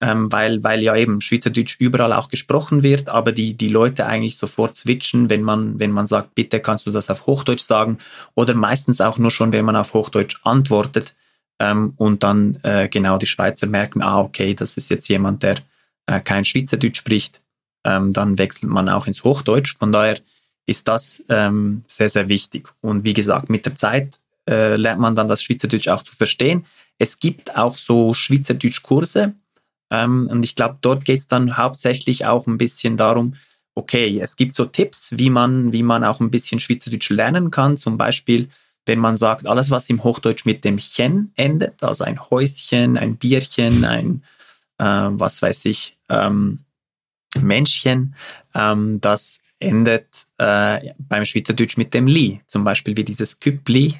ähm, 0.01 0.33
weil, 0.33 0.65
weil 0.65 0.83
ja 0.83 0.97
eben 0.97 1.21
Schweizerdeutsch 1.21 1.77
überall 1.79 2.13
auch 2.13 2.29
gesprochen 2.29 2.83
wird, 2.83 3.09
aber 3.09 3.33
die, 3.33 3.55
die 3.55 3.69
Leute 3.69 4.07
eigentlich 4.07 4.37
sofort 4.37 4.77
switchen, 4.77 5.29
wenn 5.29 5.43
man, 5.43 5.79
wenn 5.79 5.91
man 5.91 6.07
sagt, 6.07 6.35
bitte 6.35 6.61
kannst 6.61 6.87
du 6.87 6.91
das 6.91 7.11
auf 7.11 7.27
Hochdeutsch 7.27 7.63
sagen 7.63 7.99
oder 8.35 8.55
meistens 8.55 9.01
auch 9.01 9.19
nur 9.19 9.31
schon, 9.31 9.53
wenn 9.53 9.65
man 9.65 9.77
auf 9.77 9.93
Hochdeutsch 9.93 10.41
antwortet 10.43 11.15
ähm, 11.59 11.93
und 11.97 12.23
dann 12.23 12.59
äh, 12.63 12.89
genau 12.89 13.19
die 13.19 13.27
Schweizer 13.27 13.67
merken, 13.67 14.03
ah, 14.03 14.21
okay, 14.21 14.55
das 14.55 14.77
ist 14.77 14.89
jetzt 14.91 15.09
jemand, 15.09 15.43
der 15.43 15.57
äh, 16.07 16.21
kein 16.21 16.45
Schweizerdeutsch 16.45 16.99
spricht, 16.99 17.43
ähm, 17.85 18.13
dann 18.13 18.39
wechselt 18.39 18.71
man 18.71 18.89
auch 18.89 19.07
ins 19.07 19.23
Hochdeutsch. 19.23 19.77
Von 19.77 19.93
daher 19.93 20.19
ist 20.67 20.89
das 20.89 21.23
ähm, 21.29 21.85
sehr, 21.87 22.09
sehr 22.09 22.29
wichtig. 22.29 22.69
Und 22.81 23.05
wie 23.05 23.15
gesagt, 23.15 23.51
mit 23.51 23.67
der 23.67 23.77
Zeit 23.77 24.19
äh, 24.49 24.77
lernt 24.77 25.01
man 25.01 25.15
dann 25.15 25.29
das 25.29 25.43
Schweizerdeutsch 25.43 25.89
auch 25.89 26.03
zu 26.03 26.15
verstehen. 26.15 26.65
Es 26.99 27.19
gibt 27.19 27.57
auch 27.57 27.77
so 27.77 28.15
Schweizerdeutsch-Kurse, 28.15 29.35
ähm, 29.91 30.29
und 30.31 30.43
ich 30.43 30.55
glaube, 30.55 30.79
dort 30.81 31.05
geht 31.05 31.19
es 31.19 31.27
dann 31.27 31.57
hauptsächlich 31.57 32.27
auch 32.27 32.47
ein 32.47 32.59
bisschen 32.59 32.97
darum, 32.97 33.35
okay, 33.75 34.21
es 34.21 34.37
gibt 34.37 34.55
so 34.55 34.67
Tipps, 34.67 35.19
wie 35.19 35.31
man, 35.31 35.73
wie 35.73 35.83
man 35.83 36.05
auch 36.05 36.21
ein 36.21 36.31
bisschen 36.31 36.61
Schweizerdeutsch 36.61 37.11
lernen 37.11 37.51
kann. 37.51 37.77
Zum 37.77 37.97
Beispiel, 37.97 38.49
wenn 38.87 38.99
man 38.99 39.17
sagt, 39.17 39.47
alles, 39.47 39.71
was 39.71 39.91
im 39.91 40.03
Hochdeutsch 40.05 40.45
mit 40.45 40.65
dem 40.65 40.79
Chen 40.79 41.33
endet, 41.37 41.83
also 41.83 42.05
ein 42.05 42.21
Häuschen, 42.31 42.97
ein 42.97 43.17
Bierchen, 43.17 43.85
ein, 43.85 44.25
äh, 44.79 44.85
was 44.85 45.43
weiß 45.43 45.65
ich, 45.67 45.97
ähm, 46.09 46.61
Männchen, 47.41 48.15
ähm, 48.55 49.01
das 49.01 49.39
endet 49.61 50.09
äh, 50.39 50.93
beim 50.99 51.25
Schweizerdeutsch 51.25 51.77
mit 51.77 51.95
dem 51.95 52.07
Li, 52.07 52.41
zum 52.47 52.65
Beispiel 52.65 52.97
wie 52.97 53.05
dieses 53.05 53.39
Küppli. 53.41 53.95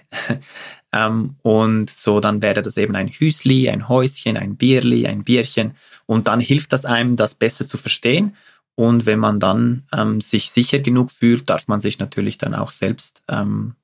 Ähm, 0.93 1.37
und 1.43 1.91
so 1.91 2.21
dann 2.21 2.43
wäre 2.43 2.63
das 2.63 2.77
eben 2.77 2.97
ein 2.97 3.09
Hüsli, 3.09 3.69
ein 3.69 3.89
Häuschen, 3.89 4.37
ein 4.37 4.57
Bierli, 4.57 5.07
ein 5.07 5.25
Bierchen. 5.25 5.75
Und 6.07 6.29
dann 6.29 6.41
hilft 6.41 6.73
das 6.73 6.85
einem, 6.85 7.17
das 7.17 7.35
besser 7.35 7.67
zu 7.67 7.77
verstehen. 7.77 8.37
Und 8.75 9.07
wenn 9.07 9.19
man 9.19 9.41
dann 9.41 9.85
ähm, 9.93 10.21
sich 10.21 10.51
sicher 10.51 10.79
genug 10.79 11.11
fühlt, 11.11 11.49
darf 11.51 11.69
man 11.69 11.81
sich 11.81 11.99
natürlich 11.99 12.39
dann 12.39 12.55
auch 12.55 12.73
selbst 12.73 13.23
ähm, 13.29 13.75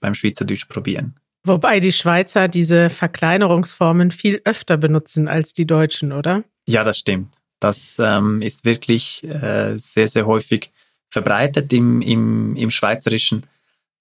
beim 0.00 0.14
Schweizerdeutsch 0.14 0.68
probieren. 0.68 1.16
Wobei 1.44 1.80
die 1.80 1.92
Schweizer 1.92 2.48
diese 2.48 2.88
Verkleinerungsformen 2.88 4.10
viel 4.10 4.40
öfter 4.44 4.76
benutzen 4.78 5.28
als 5.28 5.52
die 5.52 5.66
Deutschen, 5.66 6.12
oder? 6.12 6.44
Ja, 6.66 6.84
das 6.84 6.98
stimmt. 6.98 7.30
Das 7.60 7.96
ähm, 7.98 8.40
ist 8.40 8.64
wirklich 8.64 9.24
äh, 9.24 9.76
sehr, 9.76 10.08
sehr 10.08 10.26
häufig 10.26 10.70
verbreitet 11.10 11.72
im, 11.72 12.00
im, 12.00 12.56
im 12.56 12.70
Schweizerischen. 12.70 13.44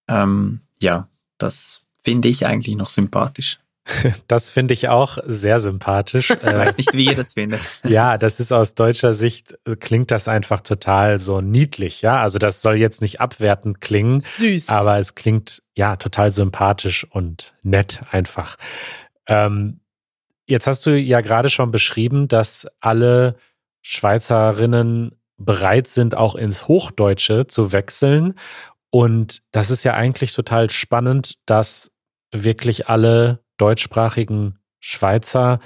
Ähm, 0.08 0.62
ja, 0.82 1.08
das 1.38 1.83
finde 2.04 2.28
ich 2.28 2.46
eigentlich 2.46 2.76
noch 2.76 2.89
sympathisch. 2.89 3.60
Das 4.28 4.50
finde 4.50 4.74
ich 4.74 4.88
auch 4.89 5.18
sehr 5.26 5.60
sympathisch. 5.60 6.30
Ich 6.32 6.44
weiß 6.44 6.78
nicht, 6.78 6.94
wie 6.94 7.06
ihr 7.06 7.16
das 7.16 7.34
findet. 7.34 7.62
Ja, 7.84 8.18
das 8.18 8.39
ist 8.39 8.52
aus 8.52 8.76
deutscher 8.76 9.13
Sicht, 9.13 9.58
klingt 9.80 10.12
das 10.12 10.28
einfach 10.28 10.62
total 10.62 11.18
so 11.18 11.42
niedlich. 11.42 12.02
Ja, 12.02 12.22
also 12.22 12.39
das 12.39 12.62
soll 12.62 12.78
jetzt 12.78 13.02
nicht 13.02 13.20
abwertend 13.22 13.82
klingen. 13.82 14.20
Süß. 14.20 14.70
Aber 14.70 14.98
es 15.00 15.16
klingt 15.16 15.62
ja 15.76 15.96
total 15.96 16.32
sympathisch 16.32 17.06
und 17.10 17.56
nett 17.63 18.02
einfach. 18.12 18.58
Ähm, 19.28 19.80
jetzt 20.48 20.68
hast 20.68 20.86
du 20.86 20.98
ja 20.98 21.22
gerade 21.22 21.50
schon 21.50 21.72
beschrieben, 21.72 22.28
dass 22.28 22.68
alle 22.80 23.36
Schweizerinnen 23.82 25.16
bereit 25.38 25.88
sind, 25.88 26.16
auch 26.16 26.36
ins 26.36 26.68
Hochdeutsche 26.68 27.48
zu 27.48 27.72
wechseln. 27.72 28.36
Und 28.89 29.42
das 29.52 29.72
ist 29.72 29.84
ja 29.84 29.96
eigentlich 29.96 30.34
total 30.34 30.70
spannend, 30.70 31.38
dass 31.46 31.92
wirklich 32.34 32.89
alle 32.89 33.39
deutschsprachigen 33.58 34.60
Schweizer 34.80 35.60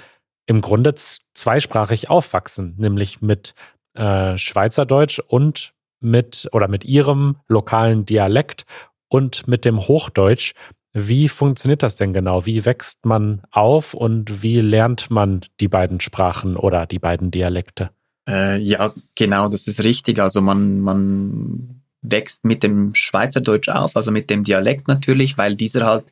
im 0.46 0.60
Grunde 0.60 0.94
zweisprachig 0.94 2.08
aufwachsen, 2.08 2.74
nämlich 2.78 3.20
mit 3.20 3.54
äh, 3.94 4.38
Schweizerdeutsch 4.38 5.20
und 5.26 5.74
mit 6.00 6.48
oder 6.52 6.68
mit 6.68 6.84
ihrem 6.84 7.36
lokalen 7.48 8.06
Dialekt 8.06 8.64
und 9.08 9.48
mit 9.48 9.64
dem 9.64 9.80
Hochdeutsch. 9.80 10.54
Wie 10.92 11.28
funktioniert 11.28 11.82
das 11.82 11.96
denn 11.96 12.12
genau? 12.12 12.46
Wie 12.46 12.64
wächst 12.64 13.04
man 13.04 13.42
auf 13.50 13.94
und 13.94 14.42
wie 14.42 14.60
lernt 14.60 15.10
man 15.10 15.40
die 15.60 15.68
beiden 15.68 16.00
Sprachen 16.00 16.56
oder 16.56 16.86
die 16.86 16.98
beiden 16.98 17.30
Dialekte? 17.30 17.90
Äh, 18.28 18.58
ja, 18.58 18.92
genau, 19.14 19.48
das 19.48 19.66
ist 19.66 19.84
richtig. 19.84 20.20
Also 20.20 20.40
man, 20.40 20.80
man 20.80 21.82
wächst 22.02 22.44
mit 22.44 22.62
dem 22.62 22.94
Schweizerdeutsch 22.94 23.68
auf, 23.68 23.96
also 23.96 24.10
mit 24.10 24.30
dem 24.30 24.44
Dialekt 24.44 24.88
natürlich, 24.88 25.36
weil 25.36 25.56
dieser 25.56 25.86
halt 25.86 26.04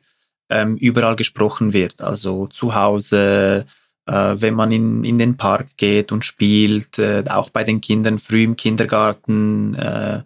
ähm, 0.49 0.77
überall 0.77 1.15
gesprochen 1.15 1.73
wird. 1.73 2.01
Also 2.01 2.47
zu 2.47 2.75
Hause, 2.75 3.65
äh, 4.05 4.35
wenn 4.37 4.53
man 4.53 4.71
in, 4.71 5.03
in 5.03 5.19
den 5.19 5.37
Park 5.37 5.77
geht 5.77 6.11
und 6.11 6.25
spielt, 6.25 6.97
äh, 6.99 7.23
auch 7.29 7.49
bei 7.49 7.63
den 7.63 7.81
Kindern 7.81 8.19
früh 8.19 8.43
im 8.43 8.55
Kindergarten. 8.55 9.75
Äh, 9.75 10.23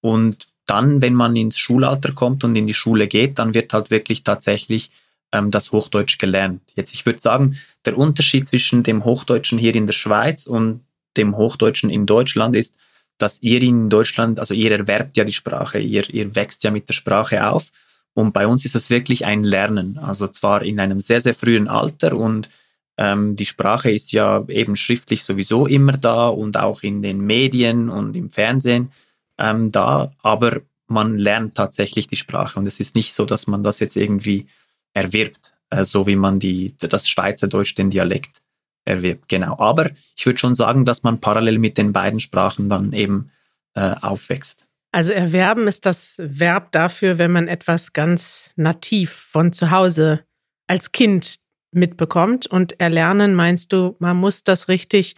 und 0.00 0.48
dann, 0.66 1.02
wenn 1.02 1.14
man 1.14 1.36
ins 1.36 1.58
Schulalter 1.58 2.12
kommt 2.12 2.44
und 2.44 2.54
in 2.56 2.66
die 2.66 2.74
Schule 2.74 3.08
geht, 3.08 3.38
dann 3.38 3.54
wird 3.54 3.72
halt 3.72 3.90
wirklich 3.90 4.24
tatsächlich 4.24 4.90
ähm, 5.32 5.50
das 5.50 5.72
Hochdeutsch 5.72 6.18
gelernt. 6.18 6.62
Jetzt, 6.76 6.94
ich 6.94 7.04
würde 7.06 7.20
sagen, 7.20 7.56
der 7.84 7.98
Unterschied 7.98 8.46
zwischen 8.46 8.82
dem 8.82 9.04
Hochdeutschen 9.04 9.58
hier 9.58 9.74
in 9.74 9.86
der 9.86 9.94
Schweiz 9.94 10.46
und 10.46 10.84
dem 11.16 11.36
Hochdeutschen 11.36 11.90
in 11.90 12.06
Deutschland 12.06 12.54
ist, 12.54 12.74
dass 13.18 13.42
ihr 13.42 13.62
in 13.62 13.90
Deutschland, 13.90 14.38
also 14.40 14.54
ihr 14.54 14.72
erwerbt 14.72 15.16
ja 15.16 15.24
die 15.24 15.32
Sprache, 15.32 15.78
ihr, 15.78 16.08
ihr 16.10 16.34
wächst 16.34 16.64
ja 16.64 16.70
mit 16.70 16.88
der 16.88 16.94
Sprache 16.94 17.46
auf. 17.46 17.70
Und 18.14 18.32
bei 18.32 18.46
uns 18.46 18.64
ist 18.64 18.76
es 18.76 18.90
wirklich 18.90 19.24
ein 19.24 19.42
Lernen. 19.42 19.98
Also 19.98 20.28
zwar 20.28 20.62
in 20.62 20.80
einem 20.80 21.00
sehr, 21.00 21.20
sehr 21.20 21.34
frühen 21.34 21.68
Alter 21.68 22.16
und 22.16 22.50
ähm, 22.98 23.36
die 23.36 23.46
Sprache 23.46 23.90
ist 23.90 24.12
ja 24.12 24.44
eben 24.48 24.76
schriftlich 24.76 25.24
sowieso 25.24 25.66
immer 25.66 25.92
da 25.92 26.28
und 26.28 26.58
auch 26.58 26.82
in 26.82 27.00
den 27.02 27.20
Medien 27.20 27.88
und 27.88 28.14
im 28.14 28.30
Fernsehen 28.30 28.92
ähm, 29.38 29.72
da, 29.72 30.12
aber 30.22 30.60
man 30.86 31.18
lernt 31.18 31.54
tatsächlich 31.54 32.06
die 32.06 32.16
Sprache 32.16 32.58
und 32.58 32.66
es 32.66 32.80
ist 32.80 32.94
nicht 32.94 33.14
so, 33.14 33.24
dass 33.24 33.46
man 33.46 33.62
das 33.62 33.80
jetzt 33.80 33.96
irgendwie 33.96 34.46
erwirbt, 34.92 35.54
äh, 35.70 35.84
so 35.84 36.06
wie 36.06 36.16
man 36.16 36.38
die, 36.38 36.74
das 36.78 37.08
Schweizerdeutsch, 37.08 37.74
den 37.74 37.90
Dialekt 37.90 38.42
erwirbt. 38.84 39.28
Genau. 39.28 39.58
Aber 39.58 39.90
ich 40.16 40.26
würde 40.26 40.38
schon 40.38 40.54
sagen, 40.54 40.84
dass 40.84 41.02
man 41.02 41.20
parallel 41.20 41.58
mit 41.58 41.78
den 41.78 41.92
beiden 41.92 42.20
Sprachen 42.20 42.68
dann 42.68 42.92
eben 42.92 43.30
äh, 43.74 43.94
aufwächst. 44.00 44.66
Also 44.92 45.12
erwerben 45.12 45.68
ist 45.68 45.86
das 45.86 46.16
Verb 46.18 46.70
dafür, 46.72 47.16
wenn 47.18 47.32
man 47.32 47.48
etwas 47.48 47.94
ganz 47.94 48.52
nativ 48.56 49.10
von 49.10 49.52
zu 49.52 49.70
Hause 49.70 50.24
als 50.66 50.92
Kind 50.92 51.38
mitbekommt. 51.72 52.46
Und 52.46 52.78
erlernen 52.78 53.34
meinst 53.34 53.72
du, 53.72 53.96
man 53.98 54.18
muss 54.18 54.44
das 54.44 54.68
richtig 54.68 55.16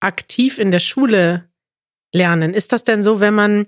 aktiv 0.00 0.58
in 0.58 0.70
der 0.70 0.78
Schule 0.78 1.48
lernen. 2.12 2.54
Ist 2.54 2.72
das 2.72 2.82
denn 2.82 3.02
so, 3.02 3.20
wenn 3.20 3.34
man 3.34 3.66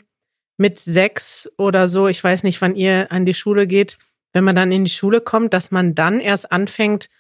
mit 0.57 0.79
sechs 0.79 1.53
oder 1.59 1.87
so, 1.87 2.09
ich 2.09 2.23
weiß 2.25 2.43
nicht, 2.43 2.63
wann 2.63 2.75
ihr 2.75 3.13
an 3.13 3.27
die 3.27 3.35
Schule 3.35 3.67
geht, 3.67 3.99
wenn 4.33 4.45
man 4.45 4.57
dann 4.57 4.73
in 4.73 4.85
die 4.85 4.91
Schule 4.91 5.21
kommt, 5.21 5.53
dass 5.53 5.71
man 5.71 5.95
dann 5.95 6.21
erst 6.21 6.51
anfängt, 6.51 7.11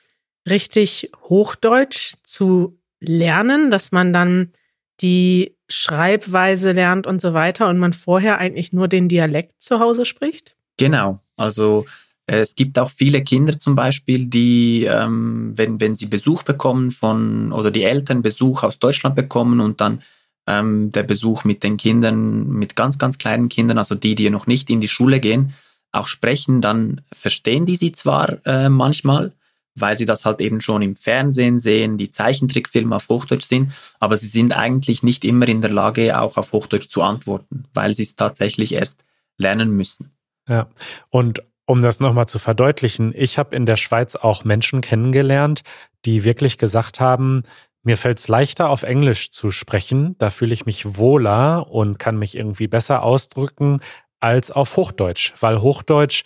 richtig 0.48 1.11
Hochdeutsch 1.29 2.14
zu 2.22 2.79
lernen, 3.00 3.70
dass 3.70 3.92
man 3.92 4.12
dann 4.12 4.52
die 5.01 5.57
Schreibweise 5.69 6.73
lernt 6.73 7.07
und 7.07 7.21
so 7.21 7.35
weiter 7.35 7.69
und 7.69 7.79
man 7.79 7.93
vorher 7.93 8.39
eigentlich 8.39 8.73
nur 8.73 8.89
den 8.89 9.09
Dialekt 9.09 9.61
zu 9.63 9.81
Hause 9.81 10.05
spricht? 10.05 10.57
Genau. 10.77 11.19
Also 11.37 11.87
äh, 12.27 12.39
es 12.39 12.55
gibt 12.55 12.79
auch 12.79 12.91
viele 12.91 13.23
Kinder 13.23 13.59
zum 13.59 13.75
Beispiel, 13.75 14.27
die, 14.27 14.85
ähm, 14.85 15.53
wenn, 15.57 15.81
wenn 15.81 15.97
sie 15.97 16.07
Besuch 16.07 16.43
bekommen 16.43 16.91
von 16.91 17.53
oder 17.53 17.71
die 17.71 17.85
Eltern 17.85 18.23
Besuch 18.23 18.63
aus 18.63 18.79
Deutschland 18.79 19.17
bekommen 19.17 19.61
und 19.61 19.81
dann 19.81 20.03
ähm, 20.47 20.93
der 20.93 21.03
Besuch 21.03 21.45
mit 21.45 21.63
den 21.63 21.77
Kindern, 21.77 22.49
mit 22.49 22.77
ganz, 22.77 22.99
ganz 22.99 23.19
kleinen 23.19 23.49
Kindern, 23.49 23.79
also 23.79 23.95
die, 23.95 24.15
die 24.15 24.31
noch 24.31 24.47
nicht 24.47 24.71
in 24.71 24.81
die 24.81 24.89
Schule 24.89 25.21
gehen, 25.21 25.55
auch 25.93 26.07
sprechen, 26.07 26.61
dann 26.61 27.01
verstehen 27.13 27.67
die 27.67 27.77
sie 27.77 27.93
zwar 27.93 28.39
äh, 28.47 28.69
manchmal, 28.69 29.33
weil 29.77 29.97
sie 29.97 30.07
das 30.07 30.25
halt 30.25 30.41
eben 30.41 30.61
schon 30.61 30.83
im 30.83 30.97
Fernsehen 30.97 31.59
sehen, 31.59 31.99
die 31.99 32.11
Zeichentrickfilme 32.11 32.97
auf 32.97 33.09
Hochdeutsch 33.09 33.47
sind, 33.47 33.73
aber 34.01 34.17
sie 34.17 34.27
sind 34.27 34.53
eigentlich 34.53 35.03
nicht 35.03 35.25
immer 35.25 35.47
in 35.49 35.61
der 35.61 35.71
Lage, 35.71 36.19
auch 36.21 36.37
auf 36.37 36.53
Hochdeutsch 36.53 36.89
zu 36.89 37.03
antworten, 37.03 37.65
weil 37.75 37.95
sie 37.95 38.03
es 38.03 38.17
tatsächlich 38.17 38.73
erst 38.73 39.05
lernen 39.39 39.71
müssen. 39.71 40.17
Ja, 40.49 40.69
und 41.11 41.43
um 41.67 41.83
das 41.83 42.01
nochmal 42.01 42.27
zu 42.27 42.39
verdeutlichen, 42.39 43.12
ich 43.15 43.39
habe 43.39 43.55
in 43.55 43.67
der 43.67 43.77
Schweiz 43.77 44.17
auch 44.17 44.45
Menschen 44.45 44.81
kennengelernt, 44.81 45.62
die 46.05 46.25
wirklich 46.25 46.59
gesagt 46.59 47.01
haben, 47.01 47.43
mir 47.83 47.97
fällt 47.97 48.19
es 48.19 48.29
leichter, 48.29 48.69
auf 48.71 48.83
Englisch 48.83 49.31
zu 49.31 49.51
sprechen, 49.51 50.17
da 50.19 50.31
fühle 50.31 50.55
ich 50.55 50.67
mich 50.67 50.97
wohler 50.97 51.69
und 51.71 51.99
kann 51.99 52.19
mich 52.19 52.37
irgendwie 52.37 52.69
besser 52.69 53.03
ausdrücken 53.03 53.81
als 54.21 54.51
auf 54.51 54.77
Hochdeutsch, 54.77 55.35
weil 55.41 55.61
Hochdeutsch 55.61 56.25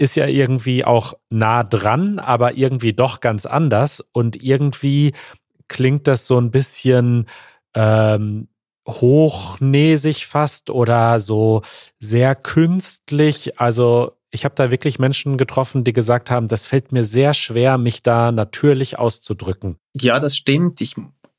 ist 0.00 0.16
ja 0.16 0.26
irgendwie 0.26 0.82
auch 0.82 1.12
nah 1.28 1.62
dran, 1.62 2.18
aber 2.18 2.54
irgendwie 2.56 2.94
doch 2.94 3.20
ganz 3.20 3.44
anders. 3.44 4.02
Und 4.12 4.42
irgendwie 4.42 5.12
klingt 5.68 6.06
das 6.06 6.26
so 6.26 6.40
ein 6.40 6.50
bisschen 6.50 7.26
ähm, 7.74 8.48
hochnäsig 8.88 10.26
fast 10.26 10.70
oder 10.70 11.20
so 11.20 11.60
sehr 11.98 12.34
künstlich. 12.34 13.60
Also 13.60 14.12
ich 14.30 14.46
habe 14.46 14.54
da 14.54 14.70
wirklich 14.70 14.98
Menschen 14.98 15.36
getroffen, 15.36 15.84
die 15.84 15.92
gesagt 15.92 16.30
haben, 16.30 16.48
das 16.48 16.64
fällt 16.64 16.92
mir 16.92 17.04
sehr 17.04 17.34
schwer, 17.34 17.76
mich 17.76 18.02
da 18.02 18.32
natürlich 18.32 18.98
auszudrücken. 18.98 19.76
Ja, 19.94 20.18
das 20.18 20.34
stimmt. 20.34 20.80
Ich 20.80 20.94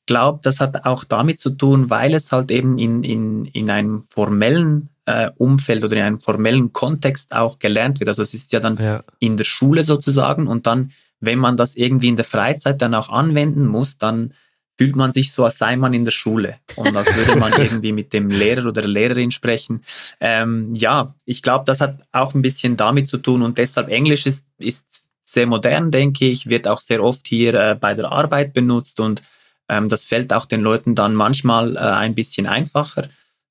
glaube, 0.05 0.39
das 0.43 0.59
hat 0.59 0.85
auch 0.85 1.03
damit 1.03 1.39
zu 1.39 1.49
tun, 1.49 1.89
weil 1.89 2.13
es 2.13 2.31
halt 2.31 2.51
eben 2.51 2.77
in, 2.77 3.03
in, 3.03 3.45
in 3.45 3.71
einem 3.71 4.03
formellen 4.03 4.90
äh, 5.05 5.31
Umfeld 5.37 5.83
oder 5.83 5.95
in 5.95 6.03
einem 6.03 6.21
formellen 6.21 6.73
Kontext 6.73 7.31
auch 7.31 7.59
gelernt 7.59 7.99
wird. 7.99 8.09
Also 8.09 8.21
es 8.23 8.33
ist 8.33 8.51
ja 8.51 8.59
dann 8.59 8.77
ja. 8.77 9.03
in 9.19 9.37
der 9.37 9.45
Schule 9.45 9.83
sozusagen 9.83 10.47
und 10.47 10.67
dann, 10.67 10.91
wenn 11.19 11.39
man 11.39 11.57
das 11.57 11.75
irgendwie 11.75 12.09
in 12.09 12.15
der 12.15 12.25
Freizeit 12.25 12.81
dann 12.81 12.93
auch 12.93 13.09
anwenden 13.09 13.65
muss, 13.65 13.97
dann 13.97 14.33
fühlt 14.77 14.95
man 14.95 15.11
sich 15.11 15.31
so, 15.31 15.43
als 15.43 15.59
sei 15.59 15.75
man 15.75 15.93
in 15.93 16.05
der 16.05 16.11
Schule 16.11 16.57
und 16.75 16.95
als 16.95 17.15
würde 17.15 17.39
man 17.39 17.53
irgendwie 17.57 17.91
mit 17.91 18.13
dem 18.13 18.29
Lehrer 18.29 18.67
oder 18.67 18.81
der 18.81 18.89
Lehrerin 18.89 19.31
sprechen. 19.31 19.83
Ähm, 20.19 20.73
ja, 20.73 21.13
ich 21.25 21.43
glaube, 21.43 21.65
das 21.65 21.81
hat 21.81 21.99
auch 22.11 22.33
ein 22.33 22.41
bisschen 22.41 22.77
damit 22.77 23.07
zu 23.07 23.17
tun 23.17 23.41
und 23.43 23.57
deshalb 23.57 23.89
Englisch 23.89 24.25
ist, 24.25 24.45
ist 24.57 25.03
sehr 25.23 25.45
modern, 25.45 25.91
denke 25.91 26.25
ich, 26.25 26.49
wird 26.49 26.67
auch 26.67 26.81
sehr 26.81 27.03
oft 27.03 27.27
hier 27.27 27.53
äh, 27.53 27.75
bei 27.75 27.93
der 27.93 28.11
Arbeit 28.11 28.53
benutzt 28.53 28.99
und 28.99 29.21
ähm, 29.69 29.87
das 29.87 30.05
fällt 30.05 30.33
auch 30.33 30.45
den 30.45 30.61
Leuten 30.61 30.95
dann 30.95 31.13
manchmal 31.13 31.75
äh, 31.75 31.79
ein 31.79 32.15
bisschen 32.15 32.47
einfacher. 32.47 33.09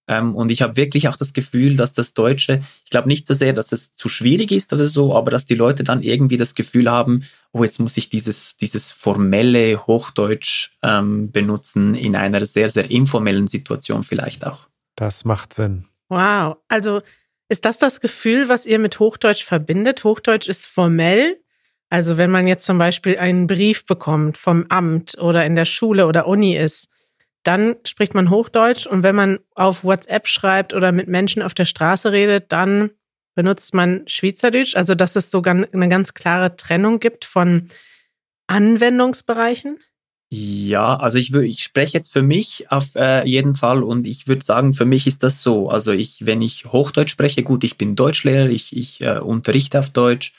Ähm, 0.08 0.34
und 0.34 0.50
ich 0.50 0.62
habe 0.62 0.76
wirklich 0.76 1.08
auch 1.08 1.16
das 1.16 1.32
Gefühl, 1.32 1.76
dass 1.76 1.92
das 1.92 2.14
Deutsche, 2.14 2.60
ich 2.84 2.90
glaube 2.90 3.08
nicht 3.08 3.26
so 3.26 3.34
sehr, 3.34 3.52
dass 3.52 3.72
es 3.72 3.94
zu 3.94 4.08
schwierig 4.08 4.50
ist 4.52 4.72
oder 4.72 4.86
so, 4.86 5.14
aber 5.14 5.30
dass 5.30 5.46
die 5.46 5.54
Leute 5.54 5.84
dann 5.84 6.02
irgendwie 6.02 6.36
das 6.36 6.54
Gefühl 6.54 6.90
haben, 6.90 7.24
oh, 7.52 7.64
jetzt 7.64 7.80
muss 7.80 7.96
ich 7.96 8.08
dieses, 8.08 8.56
dieses 8.56 8.90
formelle 8.90 9.86
Hochdeutsch 9.86 10.70
ähm, 10.82 11.30
benutzen 11.30 11.94
in 11.94 12.16
einer 12.16 12.44
sehr, 12.46 12.68
sehr 12.68 12.90
informellen 12.90 13.46
Situation 13.46 14.02
vielleicht 14.02 14.46
auch. 14.46 14.68
Das 14.96 15.24
macht 15.24 15.54
Sinn. 15.54 15.86
Wow. 16.08 16.56
Also 16.68 17.02
ist 17.48 17.64
das 17.64 17.78
das 17.78 18.00
Gefühl, 18.00 18.48
was 18.48 18.66
ihr 18.66 18.78
mit 18.78 18.98
Hochdeutsch 19.00 19.44
verbindet? 19.44 20.04
Hochdeutsch 20.04 20.48
ist 20.48 20.66
formell. 20.66 21.40
Also 21.88 22.16
wenn 22.16 22.30
man 22.30 22.46
jetzt 22.46 22.64
zum 22.64 22.78
Beispiel 22.78 23.18
einen 23.18 23.48
Brief 23.48 23.84
bekommt 23.86 24.38
vom 24.38 24.66
Amt 24.68 25.18
oder 25.18 25.44
in 25.44 25.56
der 25.56 25.64
Schule 25.64 26.06
oder 26.06 26.28
Uni 26.28 26.56
ist, 26.56 26.88
dann 27.42 27.76
spricht 27.84 28.14
man 28.14 28.30
Hochdeutsch 28.30 28.86
und 28.86 29.02
wenn 29.02 29.16
man 29.16 29.38
auf 29.54 29.82
WhatsApp 29.84 30.28
schreibt 30.28 30.74
oder 30.74 30.92
mit 30.92 31.08
Menschen 31.08 31.42
auf 31.42 31.54
der 31.54 31.64
Straße 31.64 32.12
redet, 32.12 32.52
dann 32.52 32.90
benutzt 33.34 33.74
man 33.74 34.02
Schweizerdeutsch. 34.06 34.76
Also 34.76 34.94
dass 34.94 35.16
es 35.16 35.30
sogar 35.30 35.54
eine 35.54 35.88
ganz 35.88 36.14
klare 36.14 36.56
Trennung 36.56 37.00
gibt 37.00 37.24
von 37.24 37.68
Anwendungsbereichen. 38.46 39.78
Ja, 40.32 40.96
also 40.96 41.18
ich, 41.18 41.34
ich 41.34 41.62
spreche 41.62 41.94
jetzt 41.94 42.12
für 42.12 42.22
mich 42.22 42.70
auf 42.70 42.94
äh, 42.94 43.26
jeden 43.26 43.56
Fall 43.56 43.82
und 43.82 44.06
ich 44.06 44.28
würde 44.28 44.44
sagen, 44.44 44.74
für 44.74 44.84
mich 44.84 45.08
ist 45.08 45.24
das 45.24 45.42
so. 45.42 45.70
Also 45.70 45.90
ich, 45.90 46.24
wenn 46.24 46.40
ich 46.40 46.66
Hochdeutsch 46.66 47.10
spreche, 47.10 47.42
gut, 47.42 47.64
ich 47.64 47.78
bin 47.78 47.96
Deutschlehrer, 47.96 48.48
ich, 48.48 48.76
ich 48.76 49.00
äh, 49.00 49.18
unterrichte 49.18 49.80
auf 49.80 49.90
Deutsch 49.90 50.32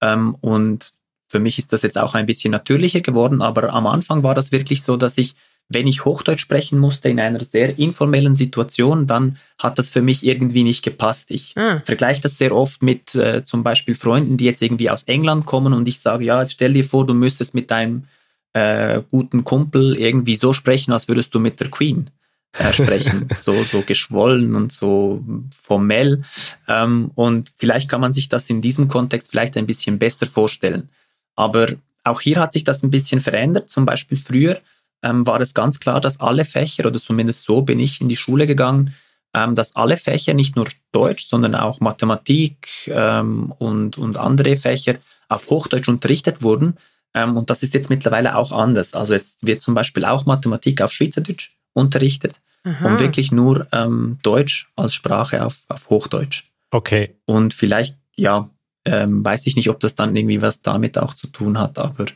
ähm, 0.00 0.34
und 0.40 0.94
für 1.28 1.40
mich 1.40 1.58
ist 1.58 1.74
das 1.74 1.82
jetzt 1.82 1.98
auch 1.98 2.14
ein 2.14 2.24
bisschen 2.24 2.52
natürlicher 2.52 3.02
geworden, 3.02 3.42
aber 3.42 3.70
am 3.74 3.86
Anfang 3.86 4.22
war 4.22 4.34
das 4.34 4.50
wirklich 4.50 4.82
so, 4.82 4.96
dass 4.96 5.18
ich 5.18 5.34
wenn 5.68 5.86
ich 5.86 6.04
Hochdeutsch 6.04 6.40
sprechen 6.40 6.78
musste 6.78 7.08
in 7.08 7.18
einer 7.18 7.40
sehr 7.40 7.78
informellen 7.78 8.34
Situation, 8.34 9.06
dann 9.06 9.38
hat 9.58 9.78
das 9.78 9.90
für 9.90 10.02
mich 10.02 10.24
irgendwie 10.24 10.62
nicht 10.62 10.82
gepasst. 10.82 11.30
Ich 11.30 11.54
ah. 11.56 11.80
vergleiche 11.84 12.20
das 12.20 12.38
sehr 12.38 12.54
oft 12.54 12.82
mit 12.82 13.14
äh, 13.14 13.44
zum 13.44 13.62
Beispiel 13.62 13.94
Freunden, 13.94 14.36
die 14.36 14.44
jetzt 14.44 14.62
irgendwie 14.62 14.90
aus 14.90 15.04
England 15.04 15.46
kommen 15.46 15.72
und 15.72 15.88
ich 15.88 16.00
sage, 16.00 16.24
ja, 16.24 16.40
jetzt 16.40 16.52
stell 16.52 16.72
dir 16.72 16.84
vor, 16.84 17.06
du 17.06 17.14
müsstest 17.14 17.54
mit 17.54 17.70
deinem 17.70 18.04
äh, 18.52 19.02
guten 19.10 19.44
Kumpel 19.44 19.96
irgendwie 19.96 20.36
so 20.36 20.52
sprechen, 20.52 20.92
als 20.92 21.08
würdest 21.08 21.34
du 21.34 21.40
mit 21.40 21.58
der 21.60 21.70
Queen 21.70 22.10
äh, 22.58 22.72
sprechen. 22.72 23.28
so, 23.36 23.64
so 23.64 23.82
geschwollen 23.82 24.54
und 24.54 24.72
so 24.72 25.24
formell. 25.50 26.22
Ähm, 26.68 27.10
und 27.14 27.52
vielleicht 27.56 27.88
kann 27.88 28.00
man 28.00 28.12
sich 28.12 28.28
das 28.28 28.48
in 28.50 28.60
diesem 28.60 28.88
Kontext 28.88 29.30
vielleicht 29.30 29.56
ein 29.56 29.66
bisschen 29.66 29.98
besser 29.98 30.26
vorstellen. 30.26 30.88
Aber 31.34 31.68
auch 32.04 32.20
hier 32.20 32.38
hat 32.38 32.52
sich 32.52 32.64
das 32.64 32.82
ein 32.82 32.90
bisschen 32.90 33.20
verändert. 33.20 33.70
Zum 33.70 33.86
Beispiel 33.86 34.18
früher 34.18 34.60
ähm, 35.04 35.26
war 35.26 35.40
es 35.40 35.54
ganz 35.54 35.78
klar, 35.78 36.00
dass 36.00 36.20
alle 36.20 36.44
Fächer, 36.44 36.86
oder 36.86 37.00
zumindest 37.00 37.44
so 37.44 37.62
bin 37.62 37.78
ich 37.78 38.00
in 38.00 38.08
die 38.08 38.16
Schule 38.16 38.46
gegangen, 38.46 38.94
ähm, 39.34 39.54
dass 39.54 39.76
alle 39.76 39.96
Fächer, 39.96 40.34
nicht 40.34 40.56
nur 40.56 40.66
Deutsch, 40.92 41.26
sondern 41.26 41.54
auch 41.54 41.80
Mathematik 41.80 42.68
ähm, 42.86 43.52
und, 43.58 43.98
und 43.98 44.16
andere 44.16 44.56
Fächer 44.56 44.96
auf 45.28 45.50
Hochdeutsch 45.50 45.88
unterrichtet 45.88 46.42
wurden. 46.42 46.76
Ähm, 47.14 47.36
und 47.36 47.50
das 47.50 47.62
ist 47.62 47.74
jetzt 47.74 47.90
mittlerweile 47.90 48.36
auch 48.36 48.50
anders. 48.50 48.94
Also 48.94 49.14
jetzt 49.14 49.46
wird 49.46 49.60
zum 49.60 49.74
Beispiel 49.74 50.04
auch 50.04 50.26
Mathematik 50.26 50.80
auf 50.80 50.92
Schweizerdeutsch 50.92 51.56
unterrichtet. 51.74 52.40
Aha. 52.66 52.88
und 52.88 53.00
wirklich 53.00 53.30
nur 53.30 53.66
ähm, 53.72 54.18
Deutsch 54.22 54.70
als 54.74 54.94
Sprache 54.94 55.44
auf, 55.44 55.58
auf 55.68 55.90
Hochdeutsch. 55.90 56.44
Okay. 56.70 57.14
Und 57.26 57.52
vielleicht, 57.52 57.98
ja, 58.16 58.48
ähm, 58.86 59.22
weiß 59.24 59.46
ich 59.46 59.54
nicht, 59.54 59.68
ob 59.68 59.80
das 59.80 59.94
dann 59.94 60.16
irgendwie 60.16 60.40
was 60.40 60.62
damit 60.62 60.96
auch 60.98 61.14
zu 61.14 61.26
tun 61.26 61.58
hat, 61.58 61.78
aber. 61.78 62.06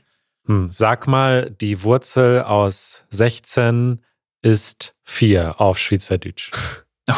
Hm, 0.48 0.70
sag 0.72 1.06
mal, 1.06 1.50
die 1.50 1.82
Wurzel 1.82 2.42
aus 2.42 3.04
16 3.10 4.02
ist 4.40 4.94
4 5.04 5.60
auf 5.60 5.78
Schweizerdeutsch. 5.78 6.50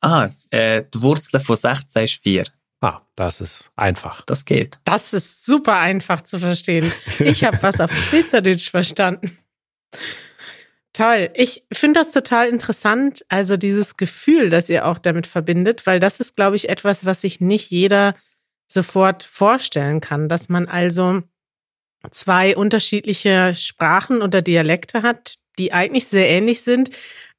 ah, 0.00 0.28
äh, 0.50 0.82
die 0.92 1.02
Wurzel 1.02 1.38
von 1.38 1.54
16 1.54 2.02
ist 2.02 2.22
4. 2.22 2.44
Ah, 2.80 3.02
das 3.14 3.40
ist 3.40 3.70
einfach. 3.76 4.22
Das 4.22 4.44
geht. 4.44 4.80
Das 4.82 5.12
ist 5.12 5.46
super 5.46 5.78
einfach 5.78 6.22
zu 6.22 6.40
verstehen. 6.40 6.92
Ich 7.20 7.44
habe 7.44 7.62
was 7.62 7.80
auf 7.80 7.92
Schweizerdeutsch 8.10 8.70
verstanden. 8.70 9.38
Toll. 10.92 11.30
Ich 11.34 11.62
finde 11.72 12.00
das 12.00 12.10
total 12.10 12.48
interessant, 12.48 13.24
also 13.28 13.56
dieses 13.56 13.96
Gefühl, 13.96 14.50
das 14.50 14.68
ihr 14.68 14.86
auch 14.86 14.98
damit 14.98 15.28
verbindet, 15.28 15.86
weil 15.86 16.00
das 16.00 16.18
ist, 16.18 16.34
glaube 16.34 16.56
ich, 16.56 16.68
etwas, 16.68 17.04
was 17.04 17.20
sich 17.20 17.40
nicht 17.40 17.70
jeder 17.70 18.16
sofort 18.66 19.22
vorstellen 19.22 20.00
kann, 20.00 20.28
dass 20.28 20.48
man 20.48 20.66
also 20.66 21.22
zwei 22.10 22.56
unterschiedliche 22.56 23.54
Sprachen 23.54 24.22
oder 24.22 24.42
Dialekte 24.42 25.02
hat, 25.02 25.36
die 25.58 25.72
eigentlich 25.72 26.06
sehr 26.08 26.28
ähnlich 26.28 26.62
sind, 26.62 26.90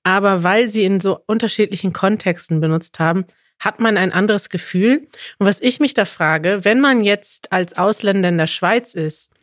aber 0.03 0.43
weil 0.43 0.67
sie 0.67 0.85
in 0.85 0.99
so 0.99 1.19
unterschiedlichen 1.25 1.93
Kontexten 1.93 2.61
benutzt 2.61 2.99
haben, 2.99 3.25
hat 3.59 3.79
man 3.79 3.97
ein 3.97 4.11
anderes 4.11 4.49
Gefühl. 4.49 5.07
Und 5.39 5.47
was 5.47 5.61
ich 5.61 5.79
mich 5.79 5.93
da 5.93 6.05
frage, 6.05 6.59
wenn 6.63 6.79
man 6.79 7.03
jetzt 7.03 7.51
als 7.51 7.77
Ausländer 7.77 8.29
in 8.29 8.37
der 8.37 8.47
Schweiz 8.47 8.93
ist, 8.93 9.33